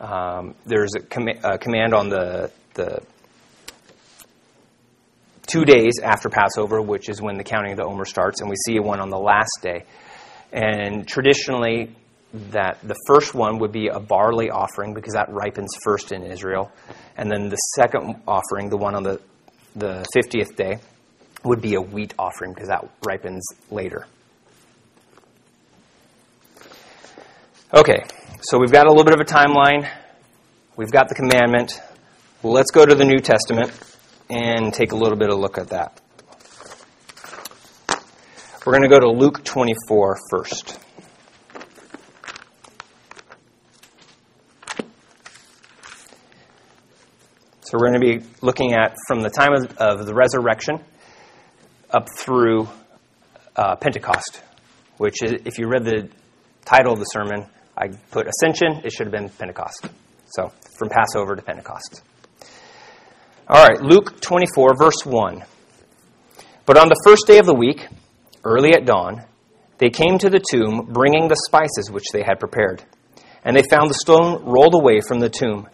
Um, 0.00 0.56
there's 0.64 0.90
a, 0.96 1.00
com- 1.00 1.38
a, 1.44 1.56
command 1.56 1.94
on 1.94 2.08
the, 2.08 2.50
the 2.74 3.00
two 5.46 5.64
days 5.64 6.00
after 6.02 6.28
Passover, 6.28 6.82
which 6.82 7.08
is 7.08 7.22
when 7.22 7.36
the 7.36 7.44
counting 7.44 7.70
of 7.70 7.76
the 7.76 7.84
Omer 7.84 8.06
starts, 8.06 8.40
and 8.40 8.50
we 8.50 8.56
see 8.66 8.80
one 8.80 8.98
on 8.98 9.08
the 9.08 9.20
last 9.20 9.58
day. 9.62 9.84
And 10.50 11.06
traditionally, 11.06 11.94
that 12.50 12.80
the 12.82 12.96
first 13.06 13.32
one 13.32 13.60
would 13.60 13.70
be 13.70 13.86
a 13.86 14.00
barley 14.00 14.50
offering 14.50 14.94
because 14.94 15.14
that 15.14 15.28
ripens 15.30 15.76
first 15.84 16.10
in 16.10 16.24
Israel, 16.24 16.72
and 17.16 17.30
then 17.30 17.50
the 17.50 17.56
second 17.76 18.20
offering, 18.26 18.68
the 18.68 18.76
one 18.76 18.96
on 18.96 19.04
the 19.04 19.20
the 19.76 20.04
50th 20.16 20.56
day, 20.56 20.78
would 21.44 21.62
be 21.62 21.76
a 21.76 21.80
wheat 21.80 22.14
offering 22.18 22.52
because 22.52 22.68
that 22.68 22.84
ripens 23.04 23.46
later. 23.70 24.08
Okay, 27.74 28.04
so 28.42 28.60
we've 28.60 28.70
got 28.70 28.86
a 28.86 28.90
little 28.90 29.02
bit 29.02 29.12
of 29.12 29.18
a 29.18 29.24
timeline. 29.24 29.90
We've 30.76 30.92
got 30.92 31.08
the 31.08 31.16
commandment. 31.16 31.80
Let's 32.44 32.70
go 32.70 32.86
to 32.86 32.94
the 32.94 33.04
New 33.04 33.18
Testament 33.18 33.72
and 34.30 34.72
take 34.72 34.92
a 34.92 34.94
little 34.94 35.18
bit 35.18 35.30
of 35.30 35.36
a 35.36 35.40
look 35.40 35.58
at 35.58 35.70
that. 35.70 36.00
We're 38.64 38.72
going 38.72 38.84
to 38.84 38.88
go 38.88 39.00
to 39.00 39.10
Luke 39.10 39.42
24 39.42 40.16
first. 40.30 40.78
So 47.62 47.72
we're 47.72 47.90
going 47.90 48.00
to 48.00 48.20
be 48.20 48.26
looking 48.42 48.74
at 48.74 48.94
from 49.08 49.22
the 49.22 49.30
time 49.30 49.54
of, 49.54 49.76
of 49.78 50.06
the 50.06 50.14
resurrection 50.14 50.78
up 51.90 52.06
through 52.16 52.68
uh, 53.56 53.74
Pentecost, 53.74 54.40
which 54.98 55.20
is, 55.24 55.32
if 55.44 55.58
you 55.58 55.66
read 55.66 55.84
the 55.84 56.08
title 56.64 56.92
of 56.92 57.00
the 57.00 57.06
sermon, 57.06 57.48
I 57.76 57.88
put 58.10 58.26
Ascension, 58.26 58.80
it 58.84 58.92
should 58.92 59.06
have 59.06 59.12
been 59.12 59.28
Pentecost. 59.28 59.88
So 60.26 60.52
from 60.78 60.88
Passover 60.88 61.36
to 61.36 61.42
Pentecost. 61.42 62.02
All 63.48 63.64
right, 63.64 63.80
Luke 63.80 64.20
24, 64.20 64.74
verse 64.76 65.04
1. 65.04 65.44
But 66.64 66.78
on 66.78 66.88
the 66.88 67.00
first 67.04 67.26
day 67.26 67.38
of 67.38 67.46
the 67.46 67.54
week, 67.54 67.86
early 68.44 68.72
at 68.72 68.86
dawn, 68.86 69.24
they 69.78 69.90
came 69.90 70.18
to 70.18 70.30
the 70.30 70.44
tomb 70.50 70.88
bringing 70.90 71.28
the 71.28 71.40
spices 71.46 71.90
which 71.90 72.06
they 72.12 72.22
had 72.22 72.40
prepared. 72.40 72.82
And 73.44 73.56
they 73.56 73.62
found 73.70 73.88
the 73.88 73.94
stone 73.94 74.44
rolled 74.44 74.74
away 74.74 75.00
from 75.00 75.20
the 75.20 75.30
tomb. 75.30 75.68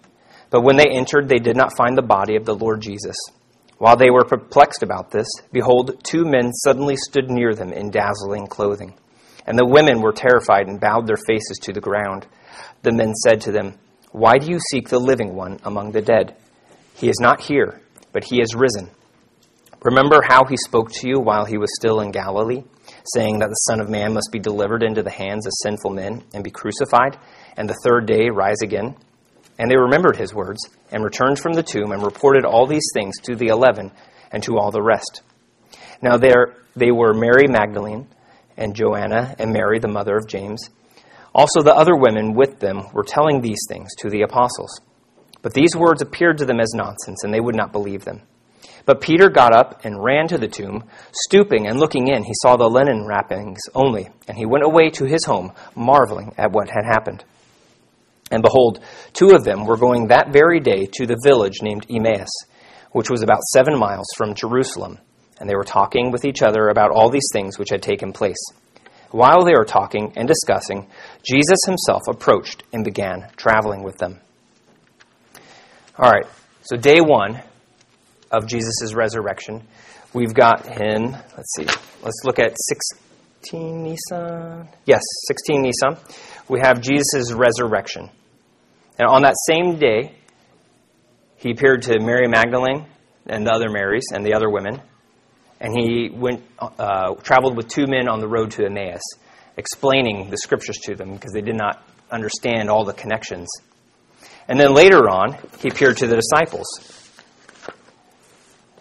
But 0.51 0.63
when 0.63 0.77
they 0.77 0.91
entered, 0.91 1.29
they 1.29 1.39
did 1.39 1.57
not 1.57 1.77
find 1.79 1.97
the 1.97 2.03
body 2.03 2.37
of 2.37 2.45
the 2.45 2.55
Lord 2.55 2.83
Jesus. 2.83 3.17
While 3.79 3.97
they 3.97 4.11
were 4.11 4.25
perplexed 4.25 4.83
about 4.83 5.11
this, 5.11 5.27
behold, 5.51 6.03
two 6.05 6.25
men 6.25 6.53
suddenly 6.53 6.97
stood 6.97 7.31
near 7.31 7.55
them 7.55 7.73
in 7.73 7.91
dazzling 7.91 8.49
clothing. 8.49 8.95
And 9.47 9.59
the 9.59 9.67
women 9.67 10.01
were 10.01 10.13
terrified 10.13 10.69
and 10.69 10.81
bowed 10.81 11.07
their 11.07 11.17
faces 11.17 11.59
to 11.63 11.73
the 11.73 11.81
ground. 11.81 12.27
The 12.83 12.93
men 12.93 13.15
said 13.15 13.41
to 13.43 13.53
them, 13.53 13.79
Why 14.13 14.39
do 14.39 14.51
you 14.51 14.59
seek 14.71 14.89
the 14.89 15.01
living 15.01 15.35
one 15.35 15.59
among 15.65 15.93
the 15.93 16.03
dead? 16.03 16.37
He 16.95 17.09
is 17.09 17.19
not 17.21 17.41
here, 17.41 17.81
but 18.13 18.25
he 18.25 18.41
is 18.41 18.55
risen. 18.55 18.91
Remember 19.83 20.23
how 20.23 20.45
he 20.45 20.57
spoke 20.57 20.93
to 20.93 21.09
you 21.09 21.19
while 21.19 21.45
he 21.45 21.59
was 21.59 21.75
still 21.75 22.01
in 22.01 22.13
Galilee, 22.13 22.63
saying 23.15 23.41
that 23.41 23.49
the 23.49 23.67
Son 23.67 23.81
of 23.81 23.91
Man 23.91 24.15
must 24.15 24.31
be 24.31 24.39
delivered 24.39 24.85
into 24.85 25.03
the 25.03 25.11
hands 25.11 25.45
of 25.45 25.53
sinful 25.63 25.91
men 25.91 26.23
and 26.33 26.45
be 26.45 26.51
crucified, 26.51 27.19
and 27.57 27.69
the 27.69 27.81
third 27.83 28.07
day 28.07 28.29
rise 28.31 28.63
again? 28.63 28.95
And 29.59 29.69
they 29.69 29.77
remembered 29.77 30.17
his 30.17 30.33
words, 30.33 30.69
and 30.93 31.03
returned 31.03 31.41
from 31.41 31.55
the 31.55 31.65
tomb, 31.65 31.91
and 31.91 32.05
reported 32.05 32.45
all 32.45 32.67
these 32.67 32.89
things 32.95 33.19
to 33.23 33.35
the 33.35 33.49
eleven 33.49 33.91
and 34.31 34.43
to 34.45 34.57
all 34.57 34.71
the 34.71 34.83
rest. 34.83 35.23
Now 36.01 36.17
there 36.17 36.55
they 36.77 36.91
were 36.93 37.13
Mary 37.13 37.49
Magdalene, 37.49 38.07
and 38.57 38.75
Joanna, 38.75 39.35
and 39.39 39.53
Mary, 39.53 39.79
the 39.79 39.89
mother 39.89 40.17
of 40.17 40.29
James. 40.29 40.71
Also 41.35 41.63
the 41.63 41.75
other 41.75 41.97
women 41.97 42.35
with 42.35 42.61
them 42.61 42.85
were 42.93 43.05
telling 43.05 43.41
these 43.41 43.65
things 43.69 43.89
to 43.99 44.11
the 44.11 44.23
apostles. 44.23 44.81
But 45.41 45.55
these 45.55 45.75
words 45.75 46.03
appeared 46.03 46.39
to 46.39 46.45
them 46.45 46.61
as 46.61 46.73
nonsense, 46.75 47.25
and 47.25 47.33
they 47.33 47.41
would 47.41 47.57
not 47.57 47.73
believe 47.73 48.05
them. 48.05 48.23
But 48.85 49.01
Peter 49.01 49.29
got 49.29 49.55
up 49.55 49.85
and 49.85 50.03
ran 50.03 50.29
to 50.29 50.39
the 50.39 50.49
tomb. 50.49 50.85
Stooping 51.13 51.67
and 51.67 51.79
looking 51.79 52.09
in, 52.09 52.25
he 52.25 52.33
saw 52.43 52.57
the 52.57 52.69
linen 52.69 53.07
wrappings 53.07 53.61
only, 53.75 54.09
and 54.29 54.37
he 54.37 54.47
went 54.47 54.65
away 54.65 54.91
to 54.91 55.05
his 55.05 55.25
home, 55.25 55.53
marveling 55.75 56.35
at 56.37 56.53
what 56.53 56.69
had 56.69 56.85
happened. 56.85 57.25
And 58.31 58.43
behold, 58.43 58.81
two 59.13 59.31
of 59.31 59.45
them 59.45 59.67
were 59.67 59.77
going 59.77 60.09
that 60.09 60.33
very 60.33 60.59
day 60.59 60.89
to 60.95 61.07
the 61.07 61.21
village 61.23 61.61
named 61.63 61.87
Emmaus, 61.91 62.31
which 62.93 63.11
was 63.11 63.23
about 63.23 63.43
seven 63.53 63.79
miles 63.79 64.07
from 64.17 64.35
Jerusalem. 64.35 64.99
And 65.43 65.51
they 65.51 65.57
were 65.57 65.65
talking 65.65 66.13
with 66.13 66.25
each 66.25 66.41
other 66.41 66.69
about 66.69 66.93
all 66.93 67.11
these 67.11 67.29
things 67.33 67.59
which 67.59 67.71
had 67.71 67.83
taken 67.83 68.13
place. 68.13 68.39
While 69.11 69.45
they 69.45 69.55
were 69.57 69.65
talking 69.65 70.13
and 70.15 70.29
discussing, 70.29 70.87
Jesus 71.29 71.59
himself 71.67 72.03
approached 72.09 72.63
and 72.73 72.85
began 72.85 73.29
traveling 73.37 73.83
with 73.83 73.99
them. 73.99 74.21
All 75.99 76.09
right, 76.09 76.27
so 76.63 76.77
day 76.77 77.01
one 77.01 77.43
of 78.31 78.47
Jesus' 78.47 78.95
resurrection, 78.95 79.67
we've 80.15 80.33
got 80.33 80.65
him, 80.65 81.11
let's 81.11 81.57
see, 81.57 81.67
let's 82.05 82.21
look 82.23 82.39
at 82.39 82.57
16 83.43 83.83
Nisan. 83.83 84.69
Yes, 84.87 85.03
16 85.27 85.61
Nisan. 85.61 85.97
We 86.49 86.61
have 86.63 86.81
Jesus' 86.81 87.33
resurrection. 87.33 88.11
And 88.97 89.09
on 89.09 89.23
that 89.23 89.35
same 89.49 89.81
day, 89.81 90.15
he 91.37 91.51
appeared 91.51 91.83
to 91.83 91.99
Mary 91.99 92.29
Magdalene 92.29 92.87
and 93.27 93.45
the 93.45 93.51
other 93.51 93.71
Marys 93.71 94.05
and 94.15 94.25
the 94.25 94.35
other 94.35 94.49
women. 94.49 94.81
And 95.63 95.79
he 95.79 96.11
went, 96.13 96.43
uh, 96.59 97.15
traveled 97.23 97.57
with 97.57 97.69
two 97.69 97.87
men 97.87 98.09
on 98.09 98.19
the 98.19 98.27
road 98.27 98.51
to 98.53 98.67
Emmaus, 98.67 99.01
explaining 99.57 100.29
the 100.29 100.37
scriptures 100.37 100.77
to 100.83 100.97
them 100.97 101.15
because 101.15 101.31
they 101.33 101.41
did 101.41 101.57
not 101.57 101.81
understand 102.11 102.69
all 102.69 102.85
the 102.85 102.93
connections. 102.93 103.49
And 104.49 104.59
then 104.59 104.75
later 104.75 105.09
on, 105.09 105.39
he 105.61 105.69
appeared 105.69 105.99
to 105.99 106.09
the 106.09 106.17
disciples. 106.17 106.67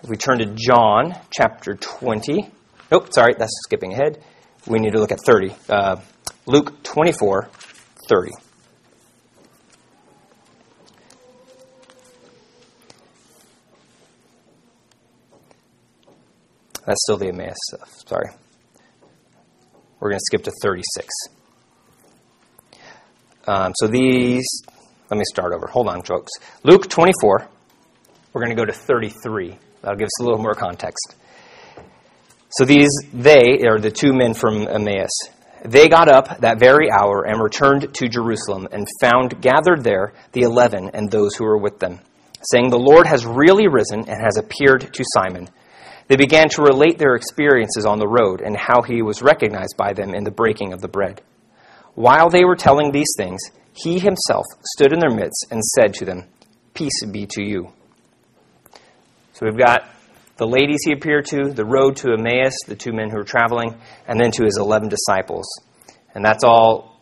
If 0.03 0.09
we 0.09 0.17
turn 0.17 0.39
to 0.39 0.47
John 0.55 1.15
chapter 1.29 1.75
20, 1.75 2.49
nope, 2.91 3.13
sorry, 3.13 3.35
that's 3.37 3.53
skipping 3.65 3.93
ahead. 3.93 4.23
We 4.65 4.79
need 4.79 4.93
to 4.93 4.99
look 4.99 5.11
at 5.11 5.19
30. 5.23 5.53
Uh, 5.69 5.97
Luke 6.47 6.81
24, 6.81 7.47
30. 8.09 8.31
That's 16.85 17.01
still 17.03 17.17
the 17.17 17.27
Emmaus 17.27 17.57
stuff. 17.69 17.89
Sorry. 18.07 18.29
We're 19.99 20.09
going 20.09 20.19
to 20.19 20.25
skip 20.25 20.43
to 20.43 20.51
36. 20.61 21.07
Um, 23.45 23.73
so 23.75 23.87
these, 23.87 24.47
let 25.09 25.17
me 25.17 25.23
start 25.25 25.53
over. 25.53 25.67
Hold 25.67 25.87
on, 25.87 26.01
folks. 26.03 26.31
Luke 26.63 26.89
24. 26.89 27.47
We're 28.33 28.41
going 28.41 28.55
to 28.55 28.59
go 28.59 28.65
to 28.65 28.73
33. 28.73 29.57
That'll 29.81 29.97
give 29.97 30.05
us 30.05 30.21
a 30.21 30.23
little 30.23 30.41
more 30.41 30.53
context. 30.53 31.15
So 32.49 32.65
these, 32.65 32.89
they 33.13 33.63
are 33.67 33.79
the 33.79 33.91
two 33.91 34.13
men 34.13 34.33
from 34.33 34.67
Emmaus. 34.67 35.11
They 35.63 35.87
got 35.87 36.09
up 36.09 36.39
that 36.39 36.59
very 36.59 36.89
hour 36.91 37.23
and 37.23 37.41
returned 37.41 37.93
to 37.93 38.09
Jerusalem 38.09 38.67
and 38.71 38.87
found 38.99 39.41
gathered 39.41 39.83
there 39.83 40.13
the 40.31 40.41
eleven 40.41 40.89
and 40.93 41.09
those 41.09 41.35
who 41.35 41.45
were 41.45 41.57
with 41.57 41.79
them, 41.79 41.99
saying, 42.51 42.69
The 42.69 42.79
Lord 42.79 43.05
has 43.05 43.25
really 43.25 43.67
risen 43.67 44.09
and 44.09 44.21
has 44.21 44.37
appeared 44.37 44.91
to 44.93 45.03
Simon. 45.13 45.49
They 46.11 46.17
began 46.17 46.49
to 46.49 46.63
relate 46.63 46.97
their 46.97 47.15
experiences 47.15 47.85
on 47.85 47.97
the 47.97 48.05
road 48.05 48.41
and 48.41 48.57
how 48.57 48.81
he 48.81 49.01
was 49.01 49.21
recognized 49.21 49.77
by 49.77 49.93
them 49.93 50.13
in 50.13 50.25
the 50.25 50.29
breaking 50.29 50.73
of 50.73 50.81
the 50.81 50.89
bread. 50.89 51.21
While 51.95 52.29
they 52.29 52.43
were 52.43 52.57
telling 52.57 52.91
these 52.91 53.13
things, 53.15 53.39
he 53.71 53.97
himself 53.97 54.43
stood 54.75 54.91
in 54.91 54.99
their 54.99 55.09
midst 55.09 55.45
and 55.51 55.63
said 55.63 55.93
to 55.93 56.05
them, 56.05 56.25
Peace 56.73 57.05
be 57.09 57.27
to 57.27 57.41
you. 57.41 57.71
So 59.31 59.45
we've 59.45 59.57
got 59.57 59.87
the 60.35 60.45
ladies 60.45 60.79
he 60.83 60.91
appeared 60.91 61.27
to, 61.27 61.49
the 61.49 61.63
road 61.63 61.95
to 61.97 62.11
Emmaus, 62.11 62.57
the 62.67 62.75
two 62.75 62.91
men 62.91 63.09
who 63.09 63.15
were 63.15 63.23
traveling, 63.23 63.79
and 64.05 64.19
then 64.19 64.31
to 64.31 64.43
his 64.43 64.57
11 64.59 64.89
disciples. 64.89 65.45
And 66.13 66.25
that's 66.25 66.43
all 66.43 66.99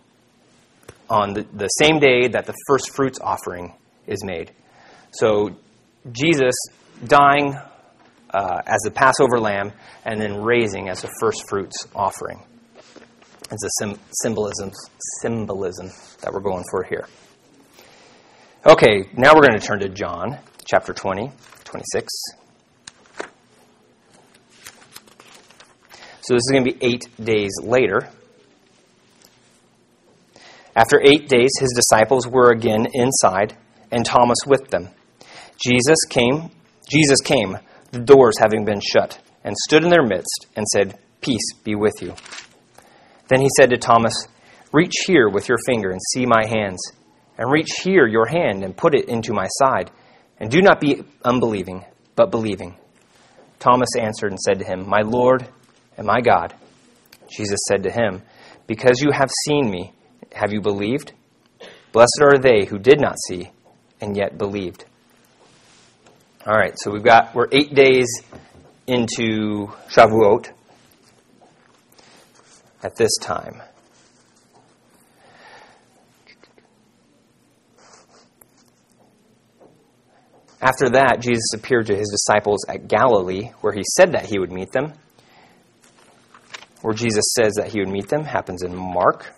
on 1.09 1.33
the, 1.33 1.47
the 1.51 1.67
same 1.67 1.97
day 1.97 2.27
that 2.27 2.45
the 2.45 2.53
first 2.67 2.95
fruits 2.95 3.17
offering 3.19 3.73
is 4.05 4.23
made. 4.23 4.51
So 5.13 5.57
Jesus 6.11 6.53
dying 7.03 7.57
uh, 8.31 8.61
as 8.65 8.79
the 8.83 8.91
Passover 8.91 9.39
lamb 9.39 9.71
and 10.05 10.19
then 10.19 10.41
raising 10.41 10.89
as 10.89 11.03
a 11.03 11.09
first 11.19 11.47
fruits 11.49 11.87
offering. 11.95 12.43
It's 13.51 13.63
a 13.63 13.69
sim- 13.79 13.99
symbolism, 14.11 14.71
symbolism 15.21 15.91
that 16.21 16.31
we're 16.31 16.41
going 16.41 16.63
for 16.69 16.83
here. 16.83 17.07
Okay, 18.65 19.09
now 19.13 19.33
we're 19.33 19.47
going 19.47 19.59
to 19.59 19.65
turn 19.65 19.79
to 19.79 19.89
John 19.89 20.37
chapter 20.65 20.93
20, 20.93 21.31
26. 21.63 22.13
So 26.21 26.35
this 26.35 26.41
is 26.41 26.51
going 26.51 26.63
to 26.63 26.71
be 26.73 26.85
eight 26.85 27.07
days 27.23 27.51
later. 27.63 28.07
After 30.75 31.01
eight 31.03 31.27
days, 31.27 31.49
his 31.59 31.73
disciples 31.75 32.27
were 32.27 32.51
again 32.51 32.87
inside, 32.93 33.57
and 33.91 34.05
Thomas 34.05 34.37
with 34.45 34.69
them. 34.69 34.89
Jesus 35.57 35.97
came. 36.07 36.51
Jesus 36.87 37.19
came 37.21 37.57
the 37.91 37.99
doors 37.99 38.35
having 38.39 38.65
been 38.65 38.81
shut, 38.81 39.19
and 39.43 39.55
stood 39.55 39.83
in 39.83 39.89
their 39.89 40.05
midst, 40.05 40.47
and 40.55 40.65
said, 40.67 40.97
Peace 41.21 41.53
be 41.63 41.75
with 41.75 42.01
you. 42.01 42.13
Then 43.29 43.41
he 43.41 43.49
said 43.57 43.69
to 43.69 43.77
Thomas, 43.77 44.13
Reach 44.71 44.93
here 45.05 45.29
with 45.29 45.49
your 45.49 45.57
finger 45.65 45.89
and 45.91 45.99
see 46.13 46.25
my 46.25 46.45
hands, 46.45 46.79
and 47.37 47.51
reach 47.51 47.69
here 47.83 48.07
your 48.07 48.27
hand 48.27 48.63
and 48.63 48.77
put 48.77 48.93
it 48.93 49.09
into 49.09 49.33
my 49.33 49.47
side, 49.59 49.91
and 50.39 50.49
do 50.49 50.61
not 50.61 50.79
be 50.79 51.03
unbelieving, 51.23 51.85
but 52.15 52.31
believing. 52.31 52.77
Thomas 53.59 53.89
answered 53.99 54.31
and 54.31 54.39
said 54.39 54.59
to 54.59 54.65
him, 54.65 54.87
My 54.87 55.01
Lord 55.01 55.47
and 55.97 56.07
my 56.07 56.21
God. 56.21 56.53
Jesus 57.29 57.59
said 57.67 57.83
to 57.83 57.91
him, 57.91 58.21
Because 58.67 59.01
you 59.01 59.11
have 59.11 59.29
seen 59.45 59.69
me, 59.69 59.93
have 60.33 60.51
you 60.51 60.61
believed? 60.61 61.13
Blessed 61.91 62.21
are 62.21 62.37
they 62.37 62.65
who 62.65 62.77
did 62.77 63.01
not 63.01 63.15
see 63.27 63.51
and 64.01 64.15
yet 64.15 64.37
believed. 64.37 64.85
All 66.49 66.57
right, 66.57 66.73
so 66.79 66.89
we've 66.89 67.03
got 67.03 67.35
we're 67.35 67.47
eight 67.51 67.75
days 67.75 68.07
into 68.87 69.67
Shavuot 69.87 70.49
at 72.81 72.95
this 72.95 73.11
time. 73.21 73.61
After 80.59 80.89
that, 80.89 81.19
Jesus 81.19 81.53
appeared 81.53 81.85
to 81.85 81.95
his 81.95 82.09
disciples 82.09 82.65
at 82.67 82.87
Galilee, 82.87 83.51
where 83.61 83.73
he 83.73 83.83
said 83.95 84.13
that 84.13 84.25
he 84.25 84.39
would 84.39 84.51
meet 84.51 84.71
them. 84.71 84.93
Where 86.81 86.95
Jesus 86.95 87.25
says 87.35 87.53
that 87.57 87.67
he 87.67 87.79
would 87.79 87.89
meet 87.89 88.09
them 88.09 88.23
happens 88.23 88.63
in 88.63 88.75
Mark 88.75 89.35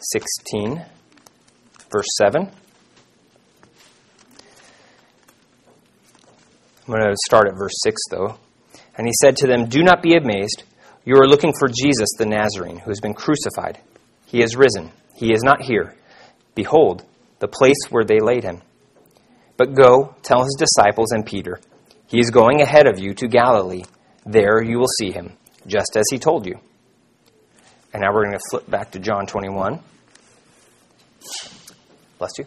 16, 0.00 0.84
verse 1.92 2.08
7. 2.16 2.50
I'm 6.88 6.94
going 6.94 7.04
to 7.04 7.16
start 7.26 7.48
at 7.48 7.58
verse 7.58 7.74
6, 7.82 8.00
though. 8.10 8.38
And 8.96 9.06
he 9.06 9.12
said 9.20 9.36
to 9.36 9.46
them, 9.46 9.66
Do 9.66 9.82
not 9.82 10.02
be 10.02 10.14
amazed. 10.14 10.62
You 11.04 11.16
are 11.16 11.28
looking 11.28 11.52
for 11.58 11.68
Jesus 11.68 12.08
the 12.16 12.24
Nazarene, 12.24 12.78
who 12.78 12.90
has 12.90 13.00
been 13.00 13.12
crucified. 13.12 13.78
He 14.24 14.42
is 14.42 14.56
risen. 14.56 14.90
He 15.14 15.34
is 15.34 15.42
not 15.42 15.60
here. 15.60 15.94
Behold, 16.54 17.04
the 17.40 17.48
place 17.48 17.76
where 17.90 18.04
they 18.04 18.20
laid 18.20 18.42
him. 18.42 18.62
But 19.58 19.74
go, 19.74 20.14
tell 20.22 20.44
his 20.44 20.56
disciples 20.58 21.12
and 21.12 21.26
Peter, 21.26 21.60
He 22.06 22.20
is 22.20 22.30
going 22.30 22.62
ahead 22.62 22.86
of 22.86 22.98
you 22.98 23.12
to 23.14 23.28
Galilee. 23.28 23.84
There 24.24 24.62
you 24.62 24.78
will 24.78 24.88
see 24.98 25.10
him, 25.10 25.34
just 25.66 25.94
as 25.94 26.04
he 26.10 26.18
told 26.18 26.46
you. 26.46 26.58
And 27.92 28.00
now 28.00 28.14
we're 28.14 28.24
going 28.24 28.38
to 28.38 28.44
flip 28.50 28.70
back 28.70 28.92
to 28.92 28.98
John 28.98 29.26
21. 29.26 29.80
Bless 32.18 32.30
you. 32.38 32.46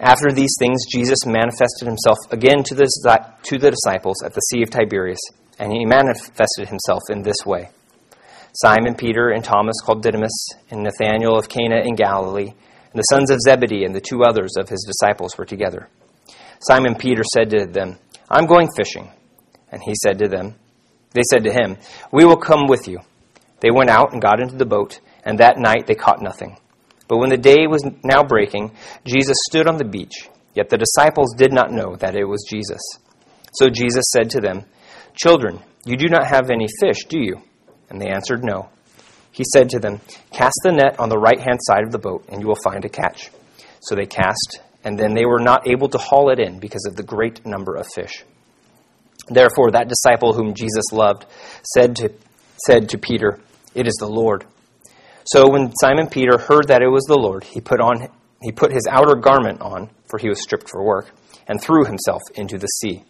After 0.00 0.32
these 0.32 0.54
things, 0.58 0.86
Jesus 0.90 1.24
manifested 1.24 1.86
himself 1.86 2.18
again 2.30 2.62
to 2.64 2.74
the, 2.74 2.86
to 3.44 3.58
the 3.58 3.70
disciples 3.70 4.22
at 4.24 4.34
the 4.34 4.40
Sea 4.40 4.62
of 4.62 4.70
Tiberias, 4.70 5.20
and 5.58 5.72
he 5.72 5.84
manifested 5.84 6.68
himself 6.68 7.02
in 7.10 7.22
this 7.22 7.46
way 7.46 7.70
Simon 8.54 8.94
Peter 8.94 9.30
and 9.30 9.42
Thomas 9.42 9.80
called 9.84 10.02
Didymus, 10.02 10.48
and 10.70 10.84
Nathanael 10.84 11.36
of 11.36 11.48
Cana 11.48 11.82
in 11.84 11.96
Galilee, 11.96 12.50
and 12.50 12.94
the 12.94 13.02
sons 13.02 13.30
of 13.30 13.40
Zebedee 13.40 13.84
and 13.84 13.94
the 13.94 14.00
two 14.00 14.22
others 14.22 14.52
of 14.56 14.68
his 14.68 14.84
disciples 14.86 15.36
were 15.36 15.44
together. 15.44 15.88
Simon 16.60 16.94
Peter 16.94 17.22
said 17.32 17.50
to 17.50 17.66
them, 17.66 17.98
I'm 18.30 18.46
going 18.46 18.68
fishing. 18.76 19.10
And 19.72 19.82
he 19.82 19.94
said 20.02 20.18
to 20.20 20.28
them, 20.28 20.54
They 21.12 21.22
said 21.28 21.42
to 21.44 21.52
him, 21.52 21.76
We 22.12 22.24
will 22.24 22.36
come 22.36 22.68
with 22.68 22.86
you. 22.86 23.00
They 23.58 23.72
went 23.72 23.90
out 23.90 24.12
and 24.12 24.22
got 24.22 24.40
into 24.40 24.54
the 24.54 24.64
boat, 24.64 25.00
and 25.24 25.38
that 25.38 25.58
night 25.58 25.86
they 25.86 25.96
caught 25.96 26.22
nothing. 26.22 26.56
But 27.08 27.18
when 27.18 27.30
the 27.30 27.36
day 27.36 27.66
was 27.66 27.84
now 28.02 28.22
breaking, 28.22 28.72
Jesus 29.04 29.36
stood 29.48 29.68
on 29.68 29.76
the 29.76 29.84
beach, 29.84 30.28
yet 30.54 30.70
the 30.70 30.78
disciples 30.78 31.34
did 31.36 31.52
not 31.52 31.72
know 31.72 31.96
that 31.96 32.16
it 32.16 32.24
was 32.24 32.46
Jesus. 32.48 32.80
So 33.54 33.68
Jesus 33.68 34.04
said 34.10 34.30
to 34.30 34.40
them, 34.40 34.64
Children, 35.14 35.60
you 35.84 35.96
do 35.96 36.08
not 36.08 36.26
have 36.26 36.50
any 36.50 36.66
fish, 36.80 37.04
do 37.04 37.18
you? 37.18 37.42
And 37.90 38.00
they 38.00 38.08
answered, 38.08 38.42
No. 38.42 38.70
He 39.30 39.44
said 39.52 39.68
to 39.70 39.78
them, 39.78 40.00
Cast 40.32 40.58
the 40.62 40.72
net 40.72 40.98
on 40.98 41.08
the 41.08 41.18
right 41.18 41.38
hand 41.38 41.58
side 41.62 41.84
of 41.84 41.92
the 41.92 41.98
boat, 41.98 42.24
and 42.28 42.40
you 42.40 42.48
will 42.48 42.58
find 42.64 42.84
a 42.84 42.88
catch. 42.88 43.30
So 43.80 43.94
they 43.94 44.06
cast, 44.06 44.60
and 44.82 44.98
then 44.98 45.14
they 45.14 45.26
were 45.26 45.40
not 45.40 45.68
able 45.68 45.88
to 45.88 45.98
haul 45.98 46.30
it 46.30 46.38
in 46.38 46.58
because 46.58 46.86
of 46.86 46.96
the 46.96 47.02
great 47.02 47.44
number 47.44 47.74
of 47.74 47.86
fish. 47.94 48.24
Therefore, 49.28 49.70
that 49.70 49.88
disciple 49.88 50.34
whom 50.34 50.54
Jesus 50.54 50.92
loved 50.92 51.26
said 51.74 51.96
to, 51.96 52.12
said 52.66 52.88
to 52.90 52.98
Peter, 52.98 53.40
It 53.74 53.86
is 53.86 53.94
the 53.94 54.08
Lord. 54.08 54.44
So 55.24 55.48
when 55.48 55.72
Simon 55.80 56.08
Peter 56.08 56.38
heard 56.38 56.68
that 56.68 56.82
it 56.82 56.88
was 56.88 57.04
the 57.04 57.18
Lord, 57.18 57.44
he 57.44 57.60
put 57.60 57.80
on 57.80 58.08
he 58.42 58.52
put 58.52 58.72
his 58.72 58.86
outer 58.90 59.14
garment 59.14 59.62
on, 59.62 59.88
for 60.06 60.18
he 60.18 60.28
was 60.28 60.42
stripped 60.42 60.68
for 60.68 60.84
work, 60.84 61.10
and 61.48 61.58
threw 61.58 61.86
himself 61.86 62.20
into 62.34 62.58
the 62.58 62.66
sea. 62.66 63.02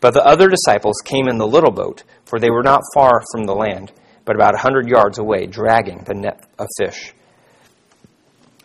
But 0.00 0.14
the 0.14 0.24
other 0.24 0.48
disciples 0.48 0.96
came 1.04 1.28
in 1.28 1.36
the 1.36 1.46
little 1.46 1.70
boat, 1.70 2.02
for 2.24 2.38
they 2.38 2.50
were 2.50 2.62
not 2.62 2.80
far 2.94 3.22
from 3.30 3.44
the 3.44 3.54
land, 3.54 3.92
but 4.24 4.36
about 4.36 4.54
a 4.54 4.62
hundred 4.62 4.88
yards 4.88 5.18
away, 5.18 5.46
dragging 5.46 6.04
the 6.04 6.14
net 6.14 6.48
of 6.58 6.66
fish. 6.78 7.12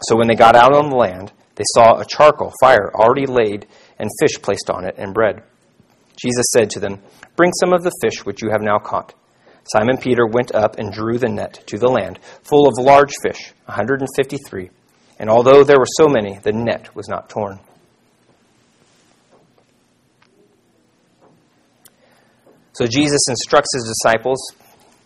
So 0.07 0.15
when 0.15 0.29
they 0.29 0.35
got 0.35 0.55
out 0.55 0.73
on 0.73 0.89
the 0.89 0.95
land, 0.95 1.33
they 1.55 1.65
saw 1.73 1.99
a 1.99 2.05
charcoal 2.05 2.53
fire 2.61 2.91
already 2.95 3.25
laid, 3.25 3.67
and 3.97 4.09
fish 4.21 4.41
placed 4.41 4.69
on 4.69 4.85
it, 4.85 4.95
and 4.97 5.13
bread. 5.13 5.43
Jesus 6.15 6.45
said 6.53 6.69
to 6.71 6.79
them, 6.79 7.01
Bring 7.35 7.51
some 7.59 7.73
of 7.73 7.83
the 7.83 7.91
fish 8.01 8.25
which 8.25 8.41
you 8.41 8.49
have 8.51 8.61
now 8.61 8.79
caught. 8.79 9.13
Simon 9.63 9.97
Peter 9.97 10.25
went 10.25 10.53
up 10.53 10.77
and 10.79 10.91
drew 10.91 11.17
the 11.17 11.29
net 11.29 11.63
to 11.67 11.77
the 11.77 11.87
land, 11.87 12.19
full 12.43 12.67
of 12.67 12.73
large 12.77 13.13
fish, 13.21 13.53
a 13.67 13.71
153. 13.71 14.69
And 15.19 15.29
although 15.29 15.63
there 15.63 15.77
were 15.77 15.85
so 15.97 16.07
many, 16.07 16.39
the 16.39 16.51
net 16.51 16.95
was 16.95 17.07
not 17.07 17.29
torn. 17.29 17.59
So 22.73 22.85
Jesus 22.85 23.19
instructs 23.27 23.75
his 23.75 23.93
disciples 23.93 24.39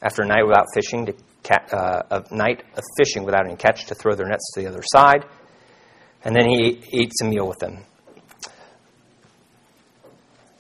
after 0.04 0.22
a 0.22 0.28
night 0.28 0.46
without 0.46 0.68
fishing, 0.76 1.08
to 1.08 1.76
uh, 1.76 2.22
a 2.22 2.36
night 2.36 2.63
of 2.78 2.84
fishing 2.98 3.24
without 3.24 3.48
any 3.48 3.56
catch, 3.56 3.88
to 3.88 3.96
throw 3.96 4.13
their 4.13 4.28
nets 4.28 4.52
to 4.54 4.62
the 4.62 4.68
other 4.68 4.84
side. 4.84 5.26
And 6.24 6.36
then 6.36 6.48
he 6.48 6.84
eats 6.92 7.22
a 7.22 7.26
meal 7.26 7.48
with 7.48 7.58
them. 7.58 7.80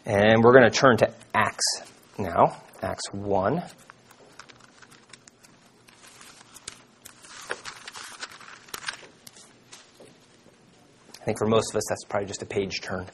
And 0.05 0.43
we're 0.43 0.53
going 0.53 0.69
to 0.69 0.75
turn 0.75 0.97
to 0.97 1.13
Acts 1.33 1.83
now, 2.17 2.62
Acts 2.83 3.13
1. 3.13 3.63
I 11.21 11.25
think 11.25 11.37
for 11.37 11.47
most 11.47 11.71
of 11.71 11.77
us, 11.77 11.83
that's 11.87 12.03
probably 12.09 12.27
just 12.27 12.41
a 12.41 12.45
page 12.45 12.81
turn. 12.81 13.07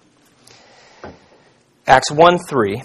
Acts 1.85 2.09
1 2.09 2.39
3 2.49 2.81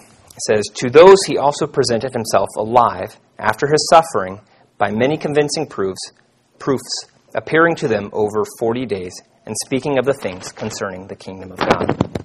says, 0.46 0.62
To 0.74 0.90
those 0.90 1.16
he 1.26 1.38
also 1.38 1.66
presented 1.66 2.12
himself 2.12 2.50
alive 2.58 3.18
after 3.38 3.66
his 3.66 3.88
suffering 3.88 4.40
by 4.76 4.90
many 4.90 5.16
convincing 5.16 5.66
proofs, 5.66 6.12
proofs, 6.58 7.06
appearing 7.34 7.76
to 7.76 7.88
them 7.88 8.10
over 8.12 8.44
40 8.58 8.84
days 8.84 9.14
and 9.46 9.56
speaking 9.64 9.98
of 9.98 10.04
the 10.04 10.12
things 10.12 10.52
concerning 10.52 11.06
the 11.06 11.16
kingdom 11.16 11.52
of 11.52 11.58
God. 11.58 12.23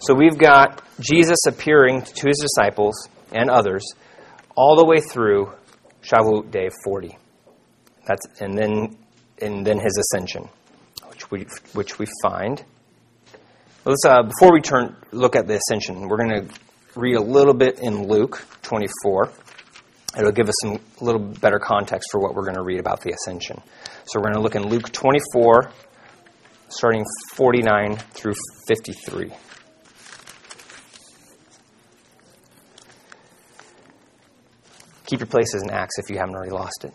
So 0.00 0.14
we've 0.14 0.38
got 0.38 0.82
Jesus 1.00 1.38
appearing 1.46 2.02
to 2.02 2.28
his 2.28 2.38
disciples 2.38 3.08
and 3.32 3.50
others 3.50 3.84
all 4.54 4.76
the 4.76 4.84
way 4.84 5.00
through 5.00 5.52
Shavuot 6.02 6.50
day 6.50 6.68
40. 6.84 7.16
That's, 8.06 8.26
and, 8.40 8.56
then, 8.56 8.96
and 9.40 9.66
then 9.66 9.78
his 9.78 9.98
ascension 9.98 10.48
which 11.16 11.30
we, 11.30 11.46
which 11.72 11.98
we 11.98 12.06
find. 12.22 12.62
Let's, 13.84 14.04
uh, 14.04 14.22
before 14.22 14.52
we 14.52 14.60
turn 14.60 14.96
look 15.12 15.34
at 15.34 15.46
the 15.46 15.56
ascension, 15.56 16.08
we're 16.08 16.18
going 16.18 16.48
to 16.48 16.54
read 16.94 17.14
a 17.16 17.22
little 17.22 17.54
bit 17.54 17.78
in 17.80 18.06
Luke 18.06 18.44
24. 18.62 19.30
It'll 20.18 20.32
give 20.32 20.48
us 20.48 20.54
some 20.62 20.78
little 21.00 21.20
better 21.20 21.58
context 21.58 22.08
for 22.10 22.20
what 22.20 22.34
we're 22.34 22.44
going 22.44 22.56
to 22.56 22.62
read 22.62 22.80
about 22.80 23.00
the 23.00 23.12
ascension. 23.12 23.62
So 24.06 24.18
we're 24.18 24.32
going 24.32 24.34
to 24.34 24.40
look 24.40 24.56
in 24.56 24.68
Luke 24.68 24.92
24, 24.92 25.70
starting 26.68 27.04
49 27.34 27.96
through 27.96 28.34
53. 28.68 29.32
Keep 35.06 35.20
your 35.20 35.28
places 35.28 35.62
in 35.62 35.70
Acts 35.70 35.98
if 35.98 36.10
you 36.10 36.18
haven't 36.18 36.34
already 36.34 36.52
lost 36.52 36.84
it. 36.84 36.92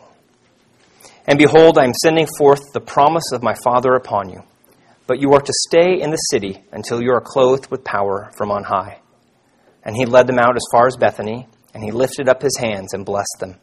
And 1.26 1.38
behold, 1.38 1.78
I 1.78 1.86
am 1.86 1.94
sending 1.94 2.28
forth 2.38 2.62
the 2.74 2.82
promise 2.82 3.32
of 3.34 3.44
my 3.44 3.54
Father 3.64 3.94
upon 3.94 4.30
you. 4.30 4.44
But 5.08 5.20
you 5.20 5.34
are 5.34 5.42
to 5.42 5.54
stay 5.68 6.02
in 6.02 6.12
the 6.12 6.18
city 6.18 6.64
until 6.72 7.02
you 7.02 7.12
are 7.12 7.22
clothed 7.22 7.70
with 7.72 7.84
power 7.84 8.32
from 8.36 8.52
on 8.52 8.64
high. 8.64 9.00
And 9.84 9.96
he 9.96 10.06
led 10.06 10.28
them 10.28 10.40
out 10.40 10.56
as 10.56 10.66
far 10.72 10.88
as 10.88 10.96
Bethany, 10.96 11.48
and 11.74 11.84
he 11.84 11.92
lifted 11.92 12.30
up 12.30 12.42
his 12.42 12.58
hands 12.58 12.94
and 12.94 13.06
blessed 13.06 13.38
them. 13.40 13.56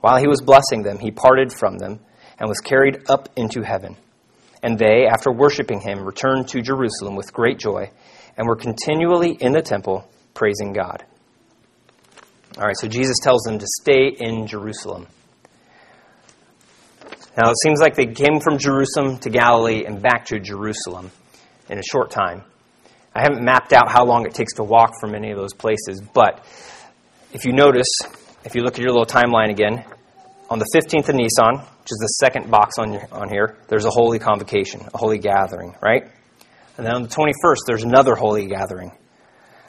While 0.00 0.18
he 0.18 0.28
was 0.28 0.40
blessing 0.40 0.82
them, 0.82 0.98
he 0.98 1.10
parted 1.10 1.52
from 1.52 1.78
them 1.78 2.00
and 2.38 2.48
was 2.48 2.60
carried 2.60 3.08
up 3.08 3.28
into 3.36 3.62
heaven. 3.62 3.96
And 4.62 4.78
they, 4.78 5.06
after 5.06 5.30
worshiping 5.30 5.80
him, 5.80 6.04
returned 6.04 6.48
to 6.48 6.62
Jerusalem 6.62 7.16
with 7.16 7.32
great 7.32 7.58
joy 7.58 7.90
and 8.36 8.46
were 8.46 8.56
continually 8.56 9.36
in 9.40 9.52
the 9.52 9.62
temple 9.62 10.08
praising 10.34 10.72
God. 10.72 11.04
All 12.56 12.64
right, 12.64 12.76
so 12.76 12.86
Jesus 12.86 13.16
tells 13.20 13.42
them 13.42 13.58
to 13.58 13.66
stay 13.80 14.08
in 14.08 14.46
Jerusalem. 14.46 15.08
Now, 17.36 17.50
it 17.50 17.56
seems 17.64 17.80
like 17.80 17.96
they 17.96 18.06
came 18.06 18.38
from 18.38 18.58
Jerusalem 18.58 19.18
to 19.18 19.30
Galilee 19.30 19.84
and 19.84 20.00
back 20.00 20.26
to 20.26 20.38
Jerusalem 20.38 21.10
in 21.68 21.78
a 21.78 21.82
short 21.82 22.12
time. 22.12 22.44
I 23.12 23.22
haven't 23.22 23.44
mapped 23.44 23.72
out 23.72 23.90
how 23.90 24.04
long 24.04 24.24
it 24.24 24.34
takes 24.34 24.54
to 24.54 24.62
walk 24.62 24.92
from 25.00 25.16
any 25.16 25.32
of 25.32 25.36
those 25.36 25.52
places, 25.52 26.00
but 26.00 26.44
if 27.32 27.44
you 27.44 27.52
notice, 27.52 27.88
if 28.44 28.54
you 28.54 28.62
look 28.62 28.74
at 28.74 28.80
your 28.80 28.90
little 28.90 29.06
timeline 29.06 29.50
again, 29.50 29.84
on 30.48 30.60
the 30.60 30.66
15th 30.76 31.08
of 31.08 31.16
Nisan, 31.16 31.56
which 31.56 31.90
is 31.90 31.98
the 31.98 32.08
second 32.20 32.52
box 32.52 32.78
on, 32.78 32.92
your, 32.92 33.08
on 33.10 33.28
here, 33.28 33.56
there's 33.66 33.84
a 33.84 33.90
holy 33.90 34.20
convocation, 34.20 34.80
a 34.94 34.98
holy 34.98 35.18
gathering, 35.18 35.74
right? 35.82 36.04
And 36.76 36.86
then 36.86 36.94
on 36.94 37.02
the 37.02 37.08
21st, 37.08 37.58
there's 37.66 37.82
another 37.82 38.14
holy 38.14 38.46
gathering. 38.46 38.92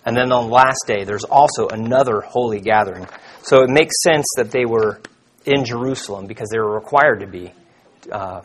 And 0.05 0.15
then 0.15 0.31
on 0.31 0.47
the 0.47 0.53
last 0.53 0.83
day, 0.85 1.03
there's 1.03 1.23
also 1.23 1.67
another 1.67 2.21
holy 2.21 2.61
gathering. 2.61 3.07
So 3.41 3.63
it 3.63 3.69
makes 3.69 4.01
sense 4.03 4.25
that 4.37 4.51
they 4.51 4.65
were 4.65 5.01
in 5.45 5.65
Jerusalem 5.65 6.27
because 6.27 6.49
they 6.51 6.59
were 6.59 6.73
required 6.73 7.21
to 7.21 7.27
be 7.27 7.51
uh, 8.11 8.41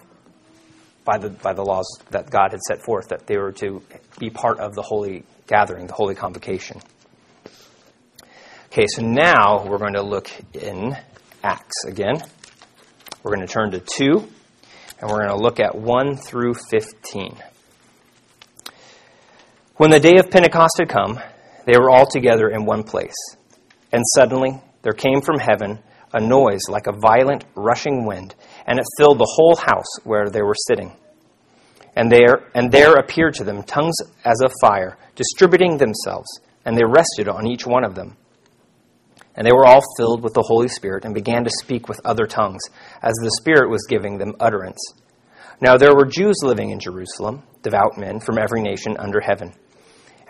by 1.05 1.19
the 1.19 1.31
by 1.31 1.53
the 1.53 1.63
laws 1.63 1.87
that 2.11 2.31
God 2.31 2.53
had 2.53 2.61
set 2.61 2.83
forth 2.83 3.09
that 3.09 3.27
they 3.27 3.37
were 3.37 3.53
to 3.53 3.83
be 4.19 4.31
part 4.31 4.59
of 4.59 4.75
the 4.75 4.83
holy 4.83 5.25
gathering, 5.47 5.87
the 5.87 5.93
holy 5.93 6.15
convocation. 6.15 6.81
Okay, 8.73 8.87
so 8.87 9.03
now 9.03 9.67
we're 9.67 9.79
going 9.79 9.95
to 9.95 10.03
look 10.03 10.31
in 10.55 10.97
Acts 11.43 11.85
again. 11.87 12.23
We're 13.23 13.35
going 13.35 13.47
to 13.47 13.53
turn 13.53 13.73
to 13.73 13.81
2, 13.81 14.29
and 15.01 15.11
we're 15.11 15.27
going 15.27 15.37
to 15.37 15.43
look 15.43 15.59
at 15.59 15.75
1 15.75 16.17
through 16.17 16.55
15. 16.55 17.37
When 19.77 19.91
the 19.91 19.99
day 19.99 20.19
of 20.19 20.31
Pentecost 20.31 20.77
had 20.79 20.89
come, 20.89 21.19
they 21.67 21.79
were 21.79 21.91
all 21.91 22.07
together 22.07 22.49
in 22.49 22.65
one 22.65 22.83
place. 22.83 23.15
And 23.93 24.03
suddenly 24.15 24.61
there 24.83 24.93
came 24.93 25.21
from 25.21 25.39
heaven 25.39 25.81
a 26.13 26.21
noise 26.21 26.63
like 26.69 26.87
a 26.87 26.99
violent 26.99 27.45
rushing 27.55 28.05
wind, 28.05 28.35
and 28.67 28.79
it 28.79 28.85
filled 28.99 29.19
the 29.19 29.33
whole 29.37 29.57
house 29.57 29.99
where 30.05 30.29
they 30.29 30.43
were 30.43 30.57
sitting. 30.67 30.93
And 31.97 32.11
there, 32.11 32.51
and 32.55 32.71
there 32.71 32.95
appeared 32.95 33.35
to 33.35 33.45
them 33.45 33.63
tongues 33.63 33.97
as 34.25 34.41
of 34.41 34.53
fire, 34.61 34.97
distributing 35.15 35.77
themselves, 35.77 36.41
and 36.65 36.77
they 36.77 36.85
rested 36.85 37.29
on 37.29 37.47
each 37.47 37.67
one 37.67 37.85
of 37.85 37.95
them. 37.95 38.17
And 39.37 39.47
they 39.47 39.53
were 39.53 39.67
all 39.67 39.83
filled 39.97 40.23
with 40.23 40.35
the 40.35 40.43
Holy 40.43 40.69
Spirit 40.69 41.05
and 41.05 41.15
began 41.15 41.45
to 41.45 41.51
speak 41.51 41.89
with 41.89 42.01
other 42.05 42.27
tongues, 42.27 42.63
as 43.03 43.15
the 43.15 43.37
Spirit 43.41 43.71
was 43.71 43.87
giving 43.89 44.19
them 44.19 44.35
utterance. 44.41 44.81
Now 45.61 45.77
there 45.77 45.95
were 45.95 46.07
Jews 46.07 46.37
living 46.43 46.71
in 46.71 46.81
Jerusalem, 46.81 47.43
devout 47.63 47.99
men 47.99 48.21
from 48.21 48.39
every 48.39 48.63
nation 48.63 48.97
under 48.99 49.21
heaven. 49.21 49.53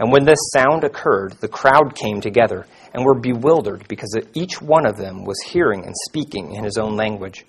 And 0.01 0.11
when 0.11 0.25
this 0.25 0.51
sound 0.57 0.83
occurred, 0.83 1.35
the 1.41 1.49
crowd 1.49 1.95
came 1.95 2.23
together 2.23 2.67
and 2.95 3.05
were 3.05 3.15
bewildered 3.15 3.87
because 3.87 4.19
each 4.33 4.61
one 4.61 4.87
of 4.87 4.97
them 4.97 5.25
was 5.25 5.39
hearing 5.43 5.85
and 5.85 5.95
speaking 6.09 6.55
in 6.55 6.65
his 6.65 6.79
own 6.79 6.97
language. 6.97 7.45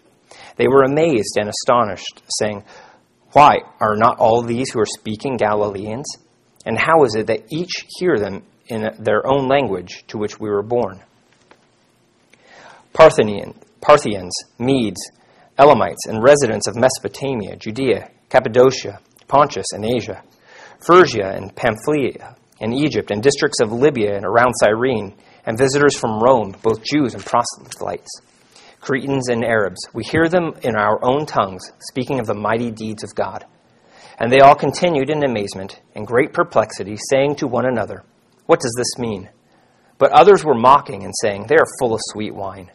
They 0.58 0.68
were 0.68 0.84
amazed 0.84 1.38
and 1.40 1.48
astonished, 1.48 2.22
saying, 2.28 2.66
Why 3.32 3.60
are 3.80 3.96
not 3.96 4.20
all 4.20 4.42
these 4.42 4.70
who 4.70 4.82
are 4.82 4.86
speaking 4.86 5.38
Galileans? 5.38 6.06
And 6.66 6.78
how 6.78 7.06
is 7.06 7.16
it 7.16 7.28
that 7.28 7.46
each 7.54 7.86
hear 7.98 8.20
them 8.20 8.44
in 8.68 8.96
their 9.00 9.26
own 9.26 9.48
language 9.48 10.04
to 10.08 10.18
which 10.18 10.38
we 10.38 10.50
were 10.50 10.62
born? 10.62 11.02
Parthian, 12.92 13.56
Parthians, 13.80 14.34
Medes, 14.60 15.10
Elamites, 15.58 16.06
and 16.06 16.22
residents 16.22 16.68
of 16.68 16.76
Mesopotamia, 16.76 17.56
Judea, 17.56 18.10
Cappadocia, 18.28 19.00
Pontus, 19.30 19.68
and 19.72 19.86
Asia, 19.86 20.22
Phrygia 20.86 21.32
and 21.32 21.56
Pamphylia, 21.56 22.36
and 22.62 22.74
Egypt, 22.74 23.12
and 23.12 23.22
districts 23.22 23.60
of 23.60 23.74
Libya 23.74 24.16
and 24.16 24.24
around 24.24 24.54
Cyrene, 24.54 25.14
and 25.46 25.58
visitors 25.58 25.98
from 25.98 26.22
Rome, 26.22 26.56
both 26.62 26.84
Jews 26.84 27.14
and 27.14 27.26
proselytes, 27.26 28.22
Cretans 28.80 29.28
and 29.30 29.44
Arabs. 29.44 29.82
We 29.94 30.04
hear 30.04 30.30
them 30.30 30.54
in 30.62 30.76
our 30.76 31.04
own 31.04 31.26
tongues, 31.26 31.72
speaking 31.80 32.20
of 32.20 32.28
the 32.28 32.36
mighty 32.36 32.72
deeds 32.72 33.04
of 33.04 33.16
God. 33.16 33.46
And 34.20 34.32
they 34.32 34.40
all 34.40 34.56
continued 34.56 35.10
in 35.10 35.24
amazement 35.24 35.82
and 35.96 36.06
great 36.06 36.32
perplexity, 36.32 36.96
saying 37.10 37.36
to 37.38 37.48
one 37.48 37.66
another, 37.66 38.04
What 38.46 38.60
does 38.60 38.74
this 38.78 39.00
mean? 39.00 39.30
But 39.98 40.12
others 40.12 40.46
were 40.46 40.54
mocking 40.54 41.04
and 41.04 41.14
saying, 41.22 41.48
They 41.48 41.56
are 41.56 41.80
full 41.80 41.94
of 41.94 42.00
sweet 42.04 42.36
wine. 42.36 42.72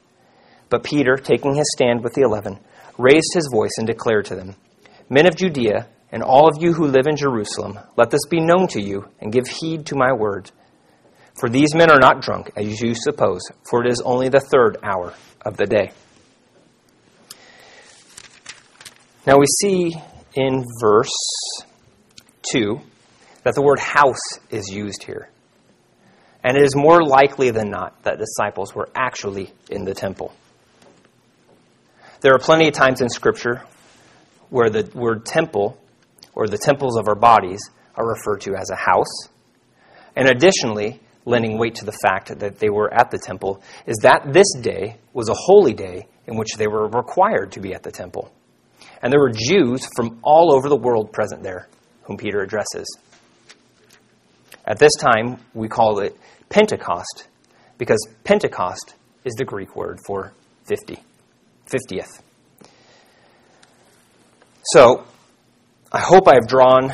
But 0.69 0.83
Peter, 0.83 1.17
taking 1.17 1.55
his 1.55 1.71
stand 1.73 2.03
with 2.03 2.15
the 2.15 2.23
eleven, 2.23 2.59
raised 2.99 3.35
his 3.35 3.49
voice 3.53 3.73
and 3.79 3.87
declared 3.87 4.25
to 4.27 4.35
them, 4.35 4.57
Men 5.09 5.27
of 5.27 5.37
Judea, 5.37 5.87
and 6.13 6.23
all 6.23 6.49
of 6.49 6.63
you 6.63 6.73
who 6.73 6.87
live 6.87 7.07
in 7.07 7.17
Jerusalem, 7.17 7.79
let 7.97 8.11
this 8.11 8.27
be 8.31 8.41
known 8.41 8.69
to 8.69 8.81
you, 8.81 9.09
and 9.21 9.33
give 9.33 9.49
heed 9.49 9.87
to 9.87 9.97
my 9.97 10.13
words. 10.13 10.53
For 11.39 11.49
these 11.49 11.75
men 11.75 11.91
are 11.91 11.99
not 11.99 12.23
drunk, 12.23 12.51
as 12.57 12.81
you 12.81 12.95
suppose, 12.95 13.43
for 13.69 13.85
it 13.85 13.91
is 13.91 14.01
only 14.01 14.29
the 14.29 14.41
third 14.41 14.79
hour 14.83 15.13
of 15.43 15.57
the 15.57 15.67
day. 15.67 15.93
Now 19.27 19.39
we 19.39 19.47
see 19.61 19.93
in 20.35 20.65
verse 20.81 21.11
2 22.53 22.81
that 23.43 23.55
the 23.55 23.63
word 23.63 23.81
house 23.81 24.39
is 24.51 24.69
used 24.69 25.03
here. 25.03 25.29
And 26.45 26.57
it 26.57 26.63
is 26.63 26.77
more 26.77 27.03
likely 27.03 27.51
than 27.51 27.71
not 27.71 28.05
that 28.05 28.19
disciples 28.19 28.73
were 28.73 28.89
actually 28.95 29.53
in 29.69 29.85
the 29.85 29.95
temple. 29.95 30.33
There 32.21 32.35
are 32.35 32.39
plenty 32.39 32.69
of 32.69 32.75
times 32.75 33.01
in 33.01 33.09
Scripture 33.09 33.63
where 34.49 34.71
the 34.71 34.89
word 34.95 35.27
temple 35.27 35.77
or 36.37 36.47
the 36.47 36.59
temples 36.59 36.97
of 36.97 37.09
our 37.09 37.17
bodies 37.17 37.61
are 37.97 38.07
referred 38.07 38.43
to 38.43 38.55
as 38.55 38.71
a 38.71 38.77
house. 38.77 39.29
And 40.15 40.29
additionally, 40.29 41.01
lending 41.25 41.59
weight 41.59 41.75
to 41.77 41.85
the 41.85 41.99
fact 42.07 42.39
that 42.39 42.59
they 42.61 42.71
were 42.71 42.93
at 42.95 43.11
the 43.11 43.19
temple 43.19 43.61
is 43.87 43.97
that 44.03 44.33
this 44.33 44.53
day 44.61 44.97
was 45.13 45.29
a 45.29 45.35
holy 45.35 45.75
day 45.75 46.07
in 46.27 46.37
which 46.37 46.51
they 46.57 46.69
were 46.69 46.87
required 46.89 47.53
to 47.53 47.61
be 47.61 47.75
at 47.75 47.83
the 47.83 47.91
temple. 47.91 48.31
And 49.03 49.13
there 49.13 49.21
were 49.21 49.33
Jews 49.33 49.89
from 49.97 50.21
all 50.23 50.55
over 50.55 50.69
the 50.69 50.77
world 50.77 51.13
present 51.13 51.43
there, 51.43 51.69
whom 52.03 52.17
Peter 52.17 52.41
addresses. 52.41 52.87
At 54.65 54.79
this 54.79 54.93
time, 54.99 55.39
we 55.55 55.69
call 55.69 56.01
it 56.01 56.17
Pentecost, 56.49 57.29
because 57.79 58.07
Pentecost 58.25 58.95
is 59.25 59.35
the 59.35 59.45
Greek 59.45 59.77
word 59.77 60.01
for 60.07 60.33
50, 60.65 60.99
50th. 61.67 62.21
So, 64.65 65.05
I 65.93 66.01
hope 66.01 66.27
I 66.27 66.35
have 66.35 66.49
drawn 66.49 66.93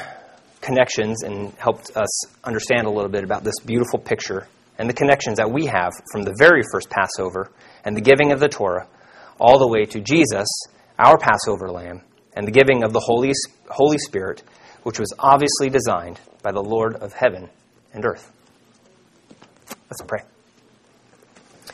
connections 0.61 1.23
and 1.23 1.53
helped 1.55 1.97
us 1.97 2.27
understand 2.45 2.87
a 2.87 2.91
little 2.91 3.11
bit 3.11 3.25
about 3.25 3.43
this 3.43 3.59
beautiful 3.65 3.99
picture 3.99 4.47
and 4.79 4.89
the 4.89 4.95
connections 4.95 5.39
that 5.39 5.51
we 5.51 5.67
have 5.67 5.93
from 6.13 6.23
the 6.23 6.35
very 6.39 6.63
first 6.71 6.91
Passover 6.91 7.51
and 7.85 7.97
the 7.97 8.01
giving 8.01 8.33
of 8.33 8.41
the 8.41 8.49
Torah 8.49 8.87
all 9.41 9.59
the 9.59 9.69
way 9.69 9.85
to 9.85 10.01
Jesus, 10.01 10.47
our 10.99 11.19
Passover 11.19 11.71
lamb, 11.71 12.03
and 12.35 12.47
the 12.47 12.53
giving 12.53 12.85
of 12.85 12.93
the 12.93 13.01
Holy, 13.01 13.33
Holy 13.71 13.99
Spirit, 13.99 14.43
which 14.83 14.99
was 14.99 15.13
obviously 15.19 15.71
designed 15.71 16.21
by 16.43 16.53
the 16.53 16.63
Lord 16.63 16.97
of 16.97 17.13
heaven 17.13 17.49
and 17.95 18.05
earth. 18.05 18.31
Let's 19.91 20.03
pray. 20.07 20.21